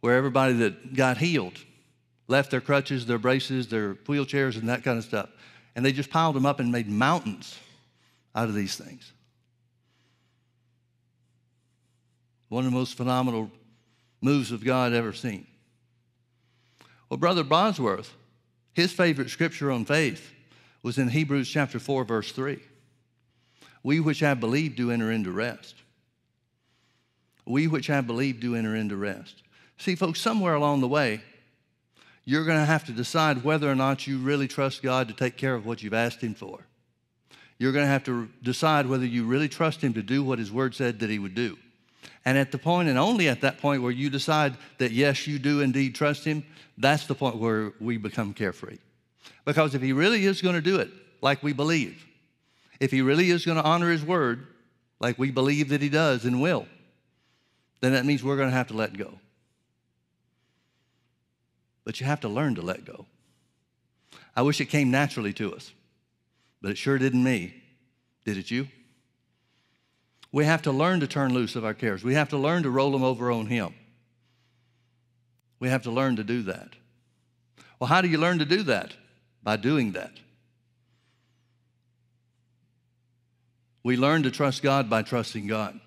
[0.00, 1.58] where everybody that got healed
[2.26, 5.28] left their crutches, their braces, their wheelchairs, and that kind of stuff.
[5.76, 7.58] And they just piled them up and made mountains
[8.34, 9.12] out of these things.
[12.48, 13.50] One of the most phenomenal
[14.22, 15.46] moves of God ever seen.
[17.14, 18.12] Well, Brother Bosworth,
[18.72, 20.32] his favorite scripture on faith
[20.82, 22.58] was in Hebrews chapter 4, verse 3.
[23.84, 25.76] We which have believed do enter into rest.
[27.46, 29.44] We which have believed do enter into rest.
[29.78, 31.20] See, folks, somewhere along the way,
[32.24, 35.36] you're going to have to decide whether or not you really trust God to take
[35.36, 36.66] care of what you've asked Him for.
[37.58, 40.50] You're going to have to decide whether you really trust Him to do what His
[40.50, 41.58] Word said that He would do.
[42.24, 45.38] And at the point, and only at that point, where you decide that yes, you
[45.38, 46.44] do indeed trust Him,
[46.78, 48.78] that's the point where we become carefree.
[49.44, 52.04] Because if He really is going to do it like we believe,
[52.80, 54.46] if He really is going to honor His word
[55.00, 56.66] like we believe that He does and will,
[57.80, 59.18] then that means we're going to have to let go.
[61.84, 63.04] But you have to learn to let go.
[64.34, 65.72] I wish it came naturally to us,
[66.62, 67.62] but it sure didn't me.
[68.24, 68.68] Did it you?
[70.34, 72.02] We have to learn to turn loose of our cares.
[72.02, 73.72] We have to learn to roll them over on Him.
[75.60, 76.70] We have to learn to do that.
[77.78, 78.94] Well, how do you learn to do that?
[79.44, 80.10] By doing that.
[83.84, 85.78] We learn to trust God by trusting God.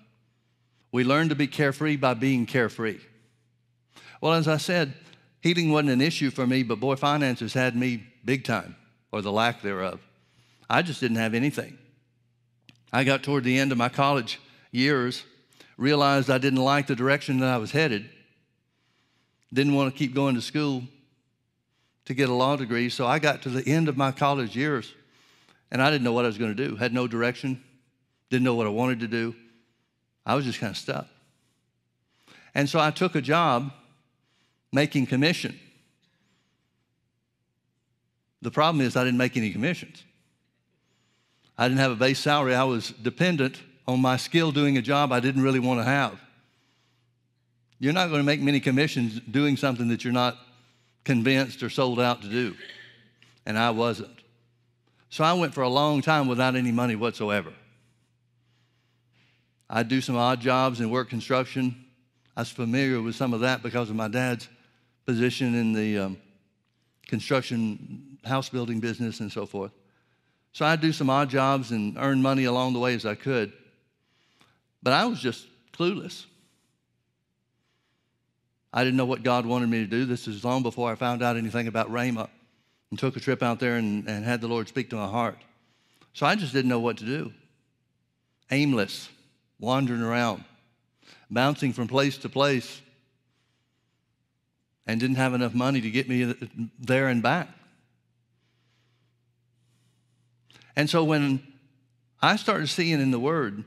[0.92, 3.00] We learn to be carefree by being carefree.
[4.22, 4.94] Well, as I said,
[5.42, 8.76] healing wasn't an issue for me, but boy, finances had me big time,
[9.12, 10.00] or the lack thereof.
[10.70, 11.76] I just didn't have anything.
[12.92, 15.24] I got toward the end of my college years,
[15.76, 18.08] realized I didn't like the direction that I was headed,
[19.52, 20.82] didn't want to keep going to school
[22.06, 22.88] to get a law degree.
[22.88, 24.92] So I got to the end of my college years
[25.70, 27.62] and I didn't know what I was going to do, had no direction,
[28.30, 29.34] didn't know what I wanted to do.
[30.24, 31.06] I was just kind of stuck.
[32.54, 33.72] And so I took a job
[34.72, 35.58] making commission.
[38.40, 40.02] The problem is I didn't make any commissions.
[41.58, 42.54] I didn't have a base salary.
[42.54, 46.20] I was dependent on my skill doing a job I didn't really want to have.
[47.80, 50.38] You're not going to make many commissions doing something that you're not
[51.04, 52.54] convinced or sold out to do.
[53.44, 54.10] And I wasn't.
[55.10, 57.52] So I went for a long time without any money whatsoever.
[59.70, 61.84] I'd do some odd jobs and work construction.
[62.36, 64.48] I was familiar with some of that because of my dad's
[65.06, 66.18] position in the um,
[67.06, 69.72] construction, house building business, and so forth.
[70.58, 73.52] So I'd do some odd jobs and earn money along the way as I could.
[74.82, 76.24] But I was just clueless.
[78.72, 80.04] I didn't know what God wanted me to do.
[80.04, 82.28] This is long before I found out anything about Rhema
[82.90, 85.38] and took a trip out there and, and had the Lord speak to my heart.
[86.12, 87.32] So I just didn't know what to do.
[88.50, 89.10] Aimless,
[89.60, 90.42] wandering around,
[91.30, 92.80] bouncing from place to place,
[94.88, 96.34] and didn't have enough money to get me
[96.80, 97.48] there and back.
[100.78, 101.42] And so when
[102.22, 103.64] I started seeing in the Word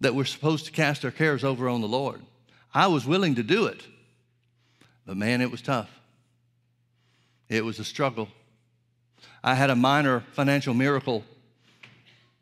[0.00, 2.20] that we're supposed to cast our cares over on the Lord,
[2.74, 3.82] I was willing to do it.
[5.06, 5.88] But man, it was tough.
[7.48, 8.28] It was a struggle.
[9.42, 11.24] I had a minor financial miracle.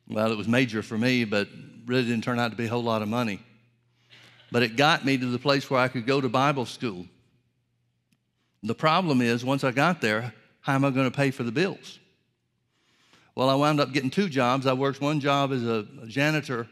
[0.08, 1.46] Well, it was major for me, but
[1.86, 3.38] really didn't turn out to be a whole lot of money.
[4.50, 7.06] But it got me to the place where I could go to Bible school.
[8.64, 11.52] The problem is, once I got there, how am I going to pay for the
[11.52, 12.00] bills?
[13.36, 14.66] Well, I wound up getting two jobs.
[14.66, 16.66] I worked one job as a janitor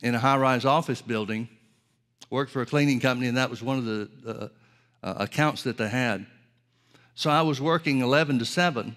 [0.00, 1.48] in a high rise office building,
[2.30, 4.48] worked for a cleaning company, and that was one of the uh,
[5.02, 6.24] uh, accounts that they had.
[7.16, 8.96] So I was working 11 to 7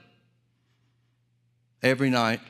[1.82, 2.42] every night,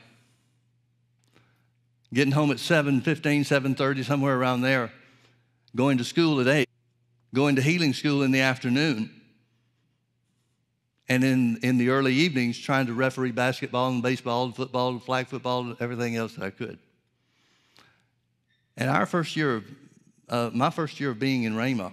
[2.12, 4.92] getting home at 7 15, 7.30, somewhere around there,
[5.74, 6.68] going to school at 8,
[7.34, 9.19] going to healing school in the afternoon,
[11.10, 15.02] and in, in the early evenings trying to referee basketball and baseball and football and
[15.02, 16.78] flag football and everything else that I could.
[18.76, 19.64] And our first year of,
[20.28, 21.92] uh, my first year of being in Rhema,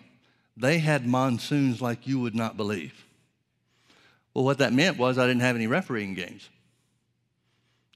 [0.56, 3.06] they had monsoons like you would not believe.
[4.36, 6.48] Well, what that meant was I didn't have any refereeing games.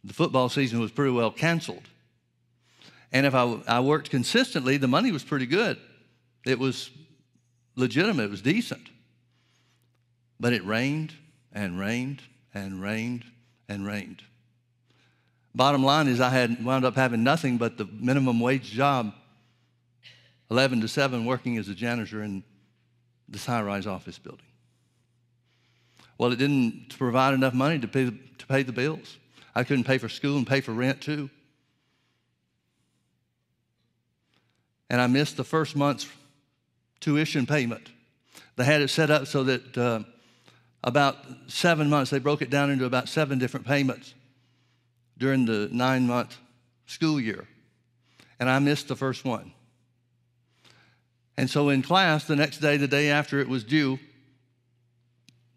[0.03, 1.87] The football season was pretty well canceled.
[3.11, 5.77] And if I, I worked consistently, the money was pretty good.
[6.47, 6.89] It was
[7.75, 8.87] legitimate, it was decent.
[10.41, 11.13] But it rained
[11.53, 13.25] and rained and rained
[13.69, 14.23] and rained.
[15.53, 19.13] Bottom line is, I had wound up having nothing but the minimum wage job,
[20.49, 22.43] 11 to 7, working as a janitor in
[23.29, 24.45] this high rise office building.
[26.17, 29.17] Well, it didn't provide enough money to pay, to pay the bills.
[29.53, 31.29] I couldn't pay for school and pay for rent too.
[34.89, 36.07] And I missed the first month's
[36.99, 37.91] tuition payment.
[38.55, 40.03] They had it set up so that uh,
[40.83, 41.17] about
[41.47, 44.13] seven months, they broke it down into about seven different payments
[45.17, 46.37] during the nine month
[46.85, 47.47] school year.
[48.39, 49.53] And I missed the first one.
[51.37, 53.99] And so in class, the next day, the day after it was due,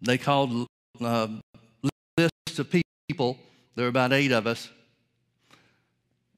[0.03, 0.67] they called
[1.01, 1.29] uh,
[2.17, 2.71] lists of
[3.09, 3.39] people.
[3.75, 4.69] There were about eight of us,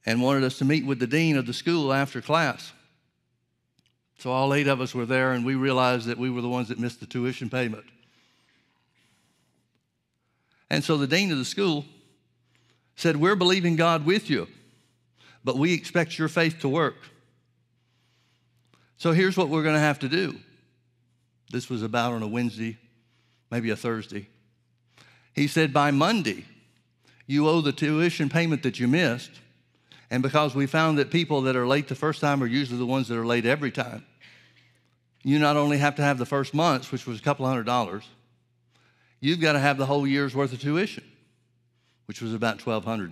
[0.07, 2.73] and wanted us to meet with the dean of the school after class.
[4.19, 6.69] So all eight of us were there, and we realized that we were the ones
[6.69, 7.85] that missed the tuition payment.
[10.71, 11.85] And so the dean of the school
[12.97, 14.49] said, We're believing God with you,
[15.45, 16.97] but we expect your faith to work.
[18.99, 20.39] So here's what we're going to have to do.
[21.51, 22.79] This was about on a Wednesday
[23.51, 24.29] maybe a Thursday.
[25.35, 26.45] He said, By Monday,
[27.27, 29.31] you owe the tuition payment that you missed.
[30.11, 32.87] And because we found that people that are late the first time are usually the
[32.87, 34.07] ones that are late every time,
[35.25, 38.05] you not only have to have the first month's, which was a couple hundred dollars,
[39.21, 41.05] you've got to have the whole year's worth of tuition,
[42.07, 43.11] which was about $1,200.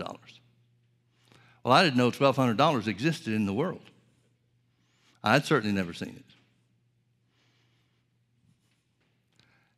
[1.65, 3.91] Well, I didn't know $1,200 existed in the world.
[5.23, 6.25] I'd certainly never seen it.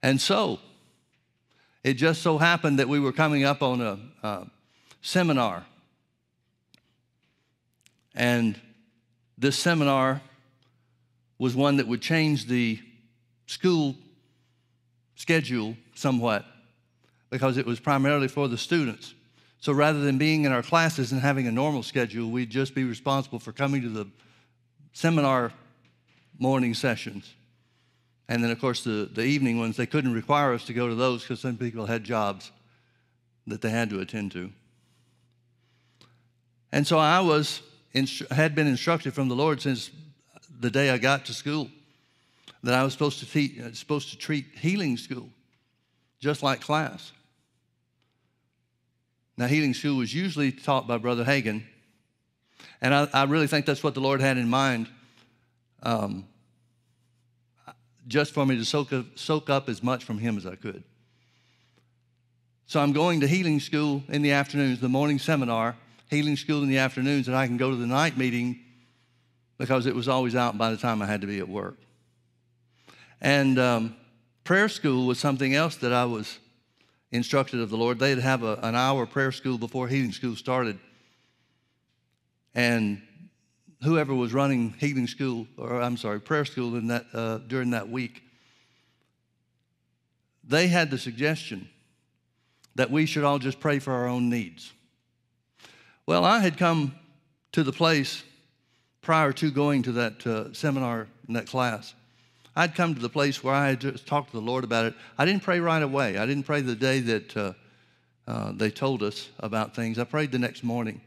[0.03, 0.59] And so,
[1.85, 4.47] it just so happened that we were coming up on a, a
[5.03, 5.65] seminar.
[8.15, 8.61] And
[9.39, 10.21] this seminar
[11.39, 12.81] was one that would change the
[13.47, 13.95] school
[15.15, 16.45] schedule somewhat
[17.31, 19.15] because it was primarily for the students.
[19.59, 22.85] So rather than being in our classes and having a normal schedule, we'd just be
[22.85, 24.07] responsible for coming to the
[24.93, 25.53] seminar
[26.39, 27.35] morning sessions.
[28.29, 30.95] And then, of course, the, the evening ones, they couldn't require us to go to
[30.95, 32.51] those because some people had jobs
[33.47, 34.51] that they had to attend to.
[36.73, 37.63] And so I was
[38.31, 39.91] had been instructed from the Lord since
[40.61, 41.71] the day I got to school
[42.63, 45.31] that I was supposed to, teach, uh, supposed to treat healing school
[46.27, 47.13] just like class.
[49.37, 51.63] Now, healing school was usually taught by Brother Hagin,
[52.81, 54.89] and I, I really think that's what the Lord had in mind.
[55.85, 56.27] Um,
[58.09, 60.83] just for me to soak up, soak up as much from him as I could.
[62.67, 65.77] So I'm going to healing school in the afternoons, the morning seminar,
[66.11, 68.59] healing school in the afternoons, and I can go to the night meeting
[69.59, 71.77] because it was always out by the time I had to be at work.
[73.21, 73.97] And um,
[74.47, 76.39] Prayer school was something else that I was
[77.11, 77.99] instructed of the Lord.
[77.99, 80.79] They'd have a, an hour prayer school before healing school started.
[82.55, 83.03] And
[83.83, 87.89] whoever was running healing school, or I'm sorry, prayer school in that, uh, during that
[87.89, 88.23] week,
[90.45, 91.69] they had the suggestion
[92.77, 94.73] that we should all just pray for our own needs.
[96.07, 96.95] Well, I had come
[97.51, 98.23] to the place
[99.03, 101.95] prior to going to that uh, seminar and that class.
[102.59, 104.95] I'd come to the place where I had just talked to the Lord about it.
[105.19, 106.17] I didn't pray right away.
[106.17, 107.53] I didn't pray the day that uh,
[108.27, 109.99] uh, they told us about things.
[109.99, 111.03] I prayed the next morning.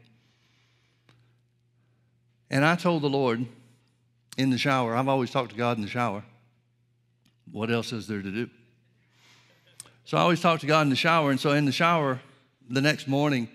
[2.50, 3.44] And I told the Lord
[4.38, 6.22] in the shower, I've always talked to God in the shower.
[7.50, 8.48] What else is there to do?
[10.04, 11.32] So I always talk to God in the shower.
[11.32, 12.20] And so in the shower
[12.68, 13.48] the next morning,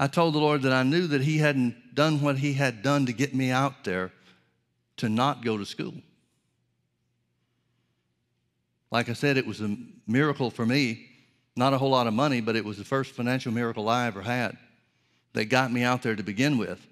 [0.00, 3.06] I told the Lord that I knew that He hadn't done what He had done
[3.06, 4.10] to get me out there
[4.96, 5.94] to not go to school.
[8.90, 9.76] Like I said, it was a
[10.06, 11.06] miracle for me.
[11.56, 14.22] Not a whole lot of money, but it was the first financial miracle I ever
[14.22, 14.56] had
[15.34, 16.84] that got me out there to begin with.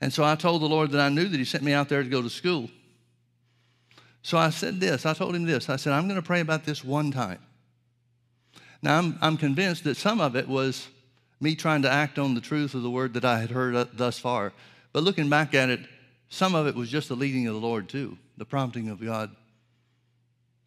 [0.00, 2.02] And so I told the Lord that I knew that He sent me out there
[2.02, 2.68] to go to school.
[4.22, 6.64] So I said this I told Him this I said, I'm going to pray about
[6.64, 7.38] this one time.
[8.82, 10.88] Now, I'm, I'm convinced that some of it was
[11.40, 13.86] me trying to act on the truth of the word that I had heard uh,
[13.92, 14.52] thus far.
[14.92, 15.80] But looking back at it,
[16.28, 19.30] some of it was just the leading of the Lord, too, the prompting of God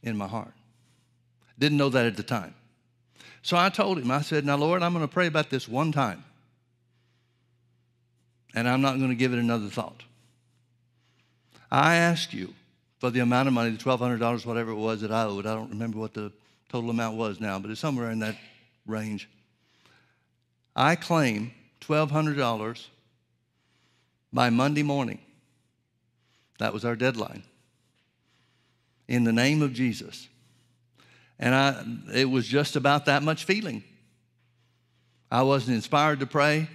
[0.05, 0.53] in my heart.
[1.59, 2.53] Didn't know that at the time.
[3.41, 5.91] So I told him, I said, Now, Lord, I'm going to pray about this one
[5.91, 6.23] time,
[8.53, 10.03] and I'm not going to give it another thought.
[11.71, 12.53] I ask you
[12.99, 15.45] for the amount of money, the $1,200, whatever it was that I owed.
[15.45, 16.31] I don't remember what the
[16.69, 18.37] total amount was now, but it's somewhere in that
[18.85, 19.29] range.
[20.75, 21.51] I claim
[21.81, 22.87] $1,200
[24.33, 25.19] by Monday morning.
[26.59, 27.43] That was our deadline.
[29.07, 30.27] In the name of Jesus.
[31.37, 31.83] And I,
[32.13, 33.83] it was just about that much feeling.
[35.29, 36.69] I wasn't inspired to pray.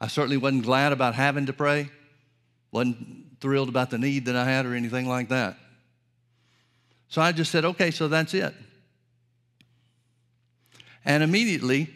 [0.00, 1.90] I certainly wasn't glad about having to pray.
[2.70, 5.56] Wasn't thrilled about the need that I had or anything like that.
[7.08, 8.54] So I just said, okay, so that's it.
[11.04, 11.92] And immediately,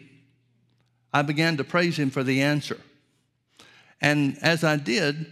[1.11, 2.79] I began to praise him for the answer.
[3.99, 5.25] And as I did,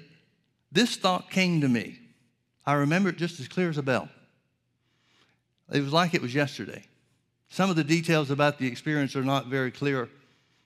[0.71, 1.99] this thought came to me.
[2.65, 4.09] I remember it just as clear as a bell.
[5.71, 6.83] It was like it was yesterday.
[7.49, 10.09] Some of the details about the experience are not very clear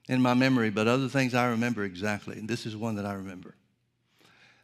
[0.07, 2.37] in my memory, but other things I remember exactly.
[2.37, 3.55] And this is one that I remember.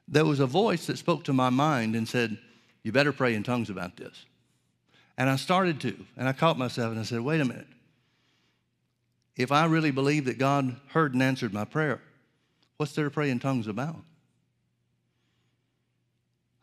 [0.08, 2.38] There was a voice that spoke to my mind and said,
[2.84, 4.26] You better pray in tongues about this.
[5.18, 7.68] And I started to, and I caught myself and I said, Wait a minute
[9.36, 12.02] if I really believe that God heard and answered my prayer,
[12.78, 13.98] what's there to pray in tongues about?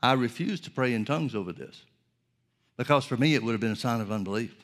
[0.02, 1.82] I refused to pray in tongues over this
[2.76, 4.54] because for me it would have been a sign of unbelief.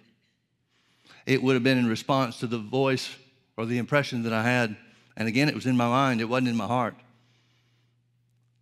[1.26, 3.14] It would have been in response to the voice
[3.56, 4.76] or the impression that I had.
[5.16, 6.94] And again, it was in my mind, it wasn't in my heart.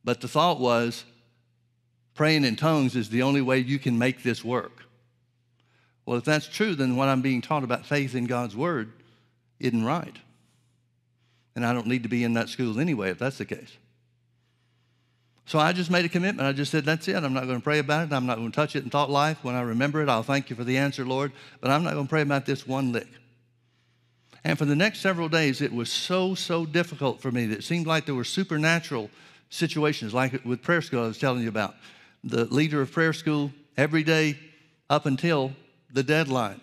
[0.05, 1.05] But the thought was
[2.15, 4.83] praying in tongues is the only way you can make this work.
[6.07, 8.93] Well, if that's true, then what I'm being taught about faith in God's word
[9.61, 10.17] isn't right.
[11.55, 13.77] And I don't need to be in that school anyway if that's the case.
[15.47, 16.47] So I just made a commitment.
[16.47, 17.15] I just said, that's it.
[17.15, 18.13] I'm not going to pray about it.
[18.13, 19.39] I'm not going to touch it in thought life.
[19.43, 21.31] When I remember it, I'll thank you for the answer, Lord.
[21.61, 23.07] But I'm not going to pray about this one lick.
[24.43, 27.65] And for the next several days, it was so, so difficult for me that it
[27.65, 29.09] seemed like there were supernatural
[29.49, 31.77] situations, like with prayer school I was telling you about.
[32.25, 34.39] The leader of prayer school, every day
[34.91, 35.53] up until
[35.93, 36.61] the deadline,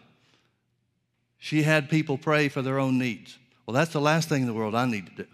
[1.39, 3.37] she had people pray for their own needs.
[3.65, 5.27] Well, that's the last thing in the world I need to do.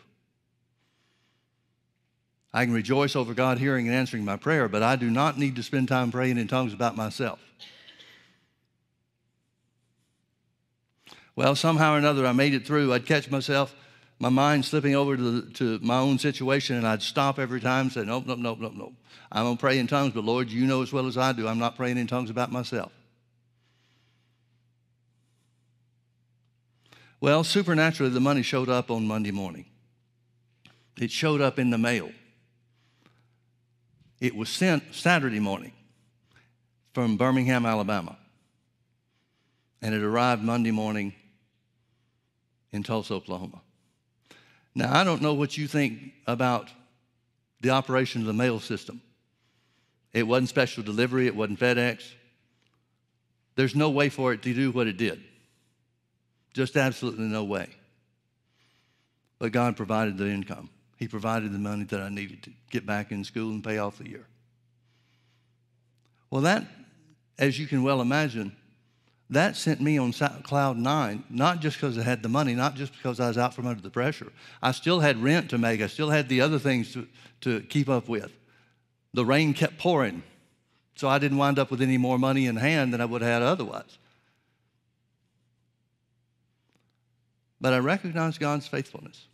[2.54, 5.56] I can rejoice over God hearing and answering my prayer, but I do not need
[5.58, 7.40] to spend time praying in tongues about myself.
[11.36, 12.92] Well, somehow or another, I made it through.
[12.92, 13.74] I'd catch myself,
[14.18, 17.86] my mind slipping over to, the, to my own situation, and I'd stop every time
[17.86, 18.94] and say, Nope, nope, nope, nope, nope.
[19.32, 21.48] I'm going to pray in tongues, but Lord, you know as well as I do,
[21.48, 22.92] I'm not praying in tongues about myself.
[27.22, 29.66] Well, supernaturally, the money showed up on Monday morning.
[30.98, 32.12] It showed up in the mail.
[34.20, 35.72] It was sent Saturday morning
[36.94, 38.18] from Birmingham, Alabama.
[39.82, 41.14] And it arrived Monday morning
[42.72, 43.62] in Tulsa, Oklahoma.
[44.76, 46.70] Now, I don't know what you think about
[47.62, 49.02] the operation of the mail system.
[50.14, 52.04] It wasn't special delivery, it wasn't FedEx.
[53.56, 55.24] There's no way for it to do what it did.
[56.54, 57.70] Just absolutely no way.
[59.38, 60.70] But God provided the income.
[61.00, 63.98] He provided the money that I needed to get back in school and pay off
[63.98, 64.28] the year.
[66.30, 66.66] Well, that
[67.40, 68.56] as you can well imagine,
[69.30, 72.92] that sent me on cloud nine, not just because I had the money, not just
[72.92, 74.32] because I was out from under the pressure.
[74.62, 77.08] I still had rent to make, I still had the other things to,
[77.42, 78.32] to keep up with.
[79.14, 80.22] The rain kept pouring,
[80.96, 83.32] so I didn't wind up with any more money in hand than I would have
[83.32, 83.98] had otherwise.
[87.62, 89.29] But I recognized God's faithfulness.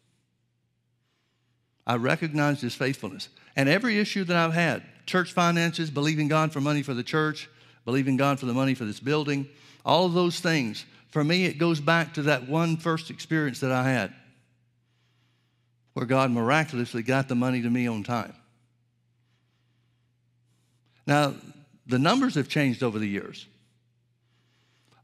[1.88, 3.29] I recognized His faithfulness.
[3.55, 7.49] And every issue that I've had church finances, believing God for money for the church,
[7.86, 9.47] believing God for the money for this building,
[9.86, 10.86] all of those things.
[11.09, 14.13] For me, it goes back to that one first experience that I had
[15.93, 18.33] where God miraculously got the money to me on time.
[21.07, 21.36] Now,
[21.88, 23.45] the numbers have changed over the years.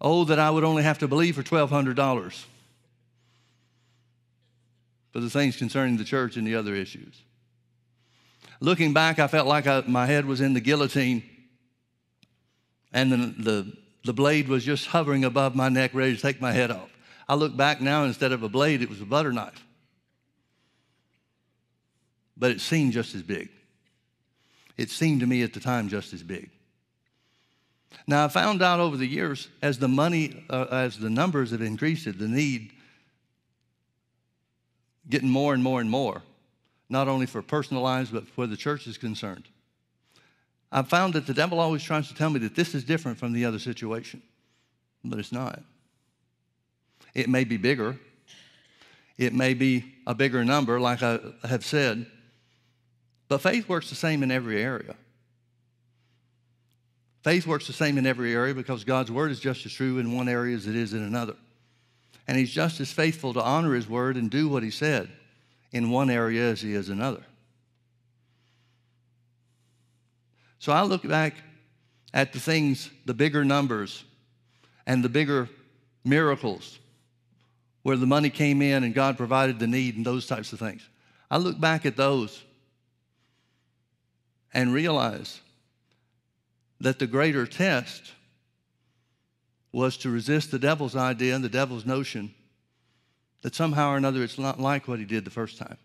[0.01, 2.45] Oh, that I would only have to believe for $1,200
[5.12, 7.22] for the things concerning the church and the other issues.
[8.59, 11.24] Looking back, I felt like I, my head was in the guillotine
[12.93, 16.51] and the, the, the blade was just hovering above my neck, ready to take my
[16.51, 16.89] head off.
[17.28, 19.66] I look back now, instead of a blade, it was a butter knife.
[22.38, 23.49] But it seemed just as big.
[24.78, 26.49] It seemed to me at the time just as big.
[28.07, 31.62] Now, I found out over the years, as the money, uh, as the numbers have
[31.62, 32.74] increased, the need
[35.10, 36.22] getting more and more and more,
[36.89, 39.47] not only for personal lives, but for the church is concerned.
[40.72, 43.34] I've found that the devil always tries to tell me that this is different from
[43.34, 44.22] the other situation,
[45.04, 45.62] but it's not.
[47.14, 47.99] It may be bigger,
[49.18, 52.06] it may be a bigger number, like I have said,
[53.28, 54.95] but faith works the same in every area.
[57.24, 60.16] Faith works the same in every area because God's word is just as true in
[60.16, 61.36] one area as it is in another.
[62.28, 65.09] And He's just as faithful to honor His word and do what He said
[65.72, 67.24] in one area as He is another.
[70.59, 71.36] So I look back
[72.13, 74.03] at the things, the bigger numbers
[74.86, 75.49] and the bigger
[76.03, 76.78] miracles
[77.84, 80.88] where the money came in and God provided the need and those types of things.
[81.30, 82.43] I look back at those
[84.53, 85.39] and realize
[86.80, 88.11] that the greater test
[89.72, 92.34] was to resist the devil's idea and the devil's notion
[93.41, 95.78] that somehow or another it's not like what he did the first time.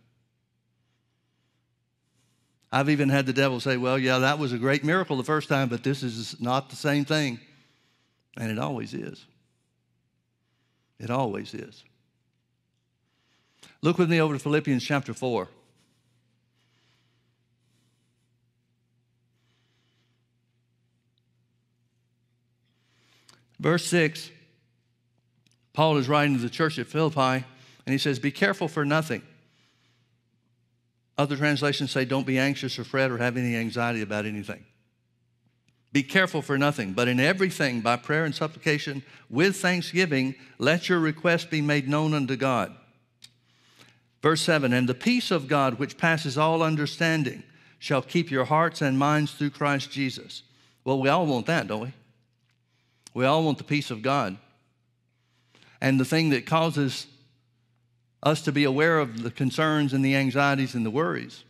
[2.72, 5.49] I've even had the devil say, Well, yeah, that was a great miracle the first
[5.49, 7.41] time, but this is not the same thing.
[8.37, 9.24] And it always is.
[10.99, 11.84] It always is.
[13.82, 15.49] Look with me over to Philippians chapter 4.
[23.59, 24.30] Verse 6,
[25.72, 27.44] Paul is writing to the church at Philippi,
[27.84, 29.22] and he says, Be careful for nothing
[31.18, 34.64] other translations say, don't be anxious or fret or have any anxiety about anything.
[35.92, 41.00] Be careful for nothing, but in everything, by prayer and supplication, with thanksgiving, let your
[41.00, 42.74] requests be made known unto God.
[44.22, 47.42] Verse 7 And the peace of God, which passes all understanding,
[47.78, 50.42] shall keep your hearts and minds through Christ Jesus.
[50.84, 51.92] Well, we all want that, don't we?
[53.17, 54.37] We all want the peace of God.
[55.81, 57.07] And the thing that causes
[58.23, 61.43] us to be aware of the concerns and the anxieties and the worries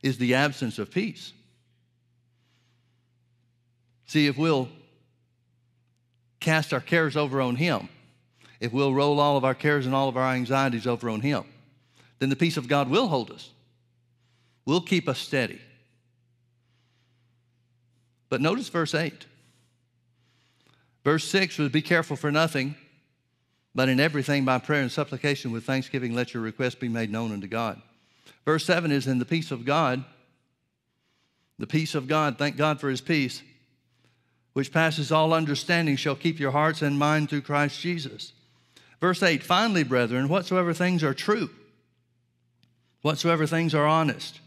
[0.00, 1.32] is the absence of peace.
[4.06, 4.68] See, if we'll
[6.38, 7.88] cast our cares over on Him,
[8.60, 11.42] if we'll roll all of our cares and all of our anxieties over on Him,
[12.20, 13.50] then the peace of God will hold us,
[14.64, 15.60] will keep us steady.
[18.28, 19.26] But notice verse 8.
[21.04, 22.74] Verse 6 was be careful for nothing
[23.78, 27.30] but in everything, by prayer and supplication with thanksgiving, let your requests be made known
[27.30, 27.80] unto God.
[28.44, 30.04] Verse 7 is in the peace of God.
[31.60, 33.40] The peace of God, thank God for his peace,
[34.52, 38.32] which passes all understanding, shall keep your hearts and mind through Christ Jesus.
[39.00, 41.48] Verse 8 Finally, brethren, whatsoever things are true,
[43.02, 44.40] whatsoever things are honest,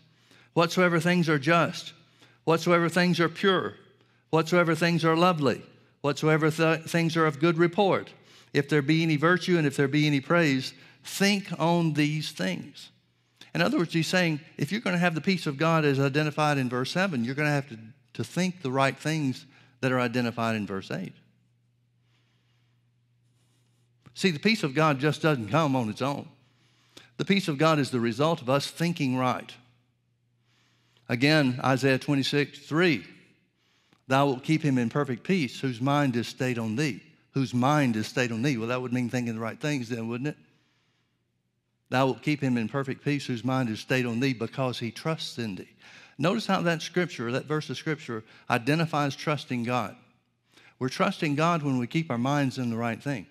[0.54, 1.94] whatsoever things are just,
[2.44, 3.76] whatsoever things are pure,
[4.30, 5.62] whatsoever things are lovely,
[6.02, 8.12] whatsoever th- things are of good report
[8.54, 10.74] if there be any virtue and if there be any praise,
[11.04, 12.90] think on these things.
[13.54, 16.00] In other words, he's saying if you're going to have the peace of God as
[16.00, 17.78] identified in verse 7, you're going to have to,
[18.14, 19.46] to think the right things
[19.82, 21.14] that are identified in verse 8.
[24.14, 26.28] See, the peace of God just doesn't come on its own.
[27.18, 29.54] The peace of God is the result of us thinking right.
[31.08, 33.06] Again, Isaiah 26, 3.
[34.08, 37.96] Thou wilt keep him in perfect peace, whose mind is stayed on thee whose mind
[37.96, 38.58] is stayed on thee.
[38.58, 40.38] Well, that would mean thinking the right things then, wouldn't it?
[41.90, 44.92] Thou wilt keep him in perfect peace whose mind is stayed on thee because he
[44.92, 45.70] trusts in thee.
[46.18, 49.96] Notice how that scripture, that verse of scripture, identifies trusting God.
[50.78, 53.28] We're trusting God when we keep our minds in the right thing.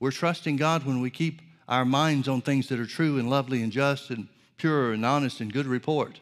[0.00, 3.62] We're trusting God when we keep our minds on things that are true and lovely
[3.62, 6.20] and just and pure and honest and good report,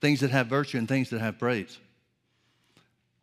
[0.00, 1.78] things that have virtue and things that have praise.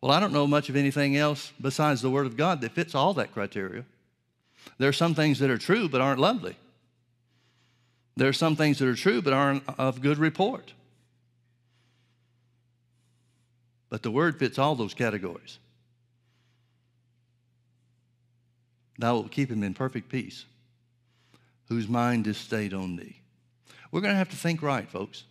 [0.04, 2.94] Well, I don't know much of anything else besides the Word of God that fits
[2.94, 3.86] all that criteria.
[4.76, 6.58] There are some things that are true but aren't lovely.
[8.14, 10.74] There are some things that are true but aren't of good report.
[13.88, 15.58] But the Word fits all those categories.
[18.98, 20.44] Thou wilt keep him in perfect peace,
[21.70, 23.22] whose mind is stayed on thee.
[23.90, 25.24] We're going to have to think right, folks.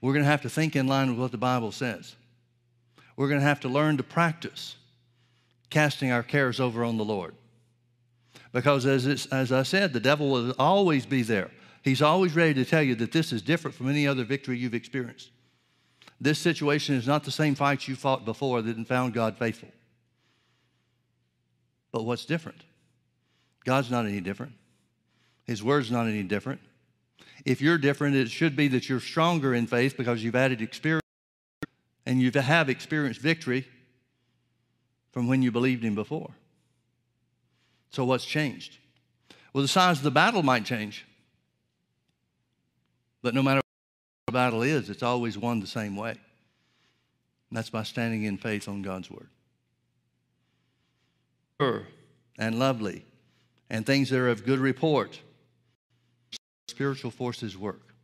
[0.00, 2.16] We're going to have to think in line with what the Bible says.
[3.16, 4.76] We're going to have to learn to practice
[5.70, 7.34] casting our cares over on the Lord.
[8.52, 11.50] Because as, as I said, the devil will always be there.
[11.82, 14.74] He's always ready to tell you that this is different from any other victory you've
[14.74, 15.30] experienced.
[16.20, 19.68] This situation is not the same fight you fought before that found God faithful.
[21.92, 22.62] But what's different?
[23.64, 24.52] God's not any different.
[25.44, 26.60] His word's not any different.
[27.44, 31.05] If you're different, it should be that you're stronger in faith because you've added experience
[32.06, 33.66] and you have experienced victory
[35.10, 36.30] from when you believed Him before.
[37.90, 38.78] So, what's changed?
[39.52, 41.06] Well, the size of the battle might change.
[43.22, 46.10] But no matter what the battle is, it's always won the same way.
[46.10, 49.28] And that's by standing in faith on God's Word
[51.58, 51.86] Pure
[52.38, 53.04] and lovely
[53.70, 55.20] and things that are of good report.
[56.68, 57.94] Spiritual forces work.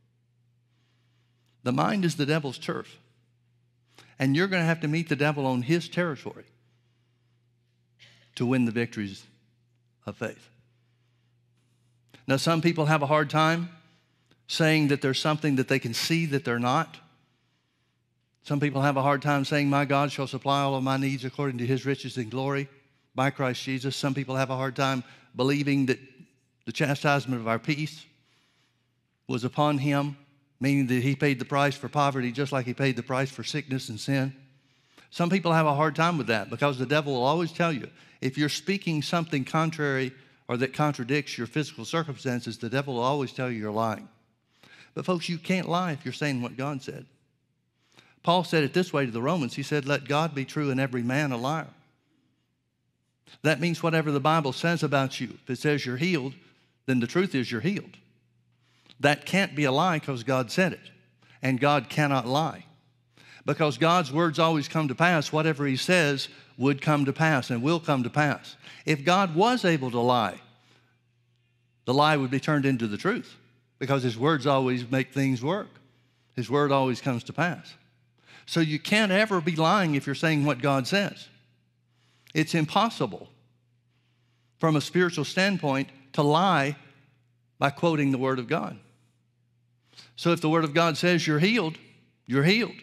[1.63, 2.97] The mind is the devil's turf.
[4.23, 6.45] And you're going to have to meet the devil on his territory
[8.37, 9.25] to win the victories
[10.07, 10.49] of faith.
[12.29, 13.71] Now, some people have a hard time
[14.47, 16.99] saying that there's something that they can see that they're not.
[18.45, 21.25] Some people have a hard time saying, My God shall supply all of my needs
[21.25, 22.69] according to his riches and glory
[23.17, 23.97] by Christ Jesus.
[23.97, 25.03] Some people have a hard time
[25.35, 25.99] believing that
[26.65, 28.05] the chastisement of our peace
[29.27, 30.17] was upon him,
[30.63, 33.43] meaning that he paid the price for poverty just like he paid the price for
[33.43, 34.33] sickness and sin.
[35.11, 37.89] Some people have a hard time with that because the devil will always tell you
[38.21, 40.13] if you're speaking something contrary
[40.47, 44.09] or that contradicts your physical circumstances, the devil will always tell you you're lying.
[44.95, 47.07] But, folks, you can't lie if you're saying what God said.
[48.23, 50.79] Paul said it this way to the Romans He said, Let God be true and
[50.79, 51.67] every man a liar.
[53.43, 56.35] That means whatever the Bible says about you, if it says you're healed,
[56.87, 57.97] then the truth is you're healed.
[59.03, 60.91] That can't be a lie because God said it.
[61.43, 62.65] And God cannot lie.
[63.45, 67.63] Because God's words always come to pass, whatever He says would come to pass and
[67.63, 68.57] will come to pass.
[68.87, 70.41] If God was able to lie,
[71.85, 73.37] the lie would be turned into the truth
[73.81, 75.69] because His words always make things work.
[76.37, 77.75] His word always comes to pass.
[78.47, 81.29] So you can't ever be lying if you're saying what God says.
[82.35, 83.29] It's impossible
[84.59, 86.77] from a spiritual standpoint to lie
[87.59, 88.79] by quoting the Word of God.
[90.17, 91.79] So if the Word of God says you're healed,
[92.27, 92.77] you're healed.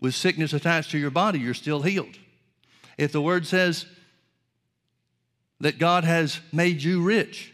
[0.00, 2.16] With sickness attached to your body, you're still healed.
[2.96, 3.86] If the Word says
[5.60, 7.52] that God has made you rich,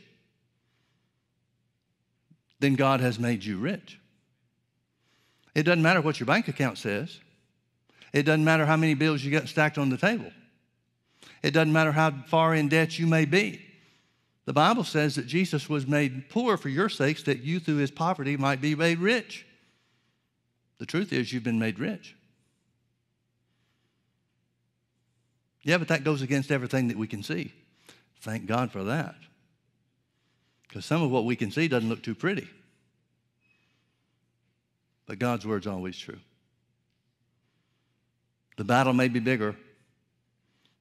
[2.61, 3.99] then God has made you rich.
[5.55, 7.21] It doesn't matter what your bank account says.
[8.13, 10.31] It doesn't matter how many bills you got stacked on the table.
[11.43, 13.64] It doesn't matter how far in debt you may be.
[14.47, 17.91] The Bible says that Jesus was made poor for your sakes, that you through his
[17.91, 19.47] poverty might be made rich.
[20.79, 22.15] The truth is, you've been made rich.
[25.63, 27.53] Yeah, but that goes against everything that we can see.
[28.21, 29.15] Thank God for that.
[30.69, 32.49] Because some of what we can see doesn't look too pretty.
[35.07, 36.19] But God's word's always true.
[38.57, 39.57] The battle may be bigger,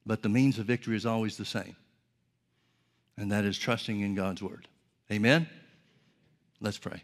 [0.04, 1.76] but the means of victory is always the same,
[3.16, 4.68] and that is trusting in God's word.
[5.10, 5.48] Amen?
[6.60, 7.02] Let's pray.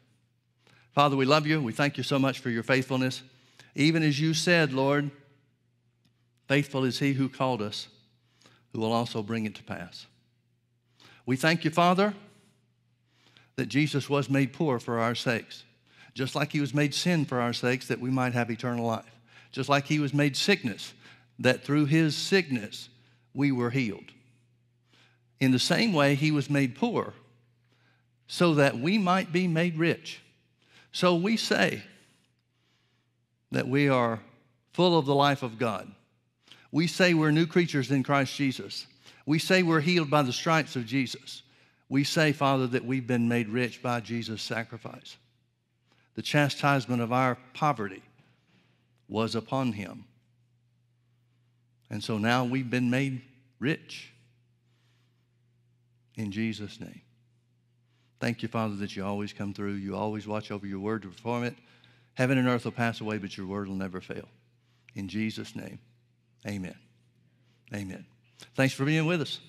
[0.92, 1.60] Father, we love you.
[1.62, 3.22] We thank you so much for your faithfulness.
[3.74, 5.10] Even as you said, Lord,
[6.48, 7.88] faithful is he who called us,
[8.72, 10.06] who will also bring it to pass.
[11.26, 12.14] We thank you, Father,
[13.56, 15.64] that Jesus was made poor for our sakes,
[16.14, 19.04] just like he was made sin for our sakes, that we might have eternal life
[19.52, 20.94] just like he was made sickness,
[21.38, 22.88] that through his sickness
[23.34, 24.12] we were healed.
[25.40, 27.14] In the same way, he was made poor
[28.28, 30.20] so that we might be made rich.
[30.92, 31.82] So we say
[33.50, 34.20] that we are
[34.72, 35.90] full of the life of God.
[36.70, 38.86] We say we're new creatures in Christ Jesus.
[39.26, 41.42] We say we're healed by the stripes of Jesus.
[41.88, 45.16] We say, Father, that we've been made rich by Jesus' sacrifice.
[46.14, 48.02] The chastisement of our poverty
[49.08, 50.04] was upon him.
[51.90, 53.22] And so now we've been made
[53.58, 54.12] rich
[56.20, 57.02] in Jesus' name.
[58.20, 59.72] Thank you, Father, that you always come through.
[59.72, 61.56] You always watch over your word to perform it.
[62.14, 64.28] Heaven and earth will pass away, but your word will never fail.
[64.94, 65.78] In Jesus' name,
[66.46, 66.76] amen.
[67.74, 68.04] Amen.
[68.54, 69.40] Thanks for being with us.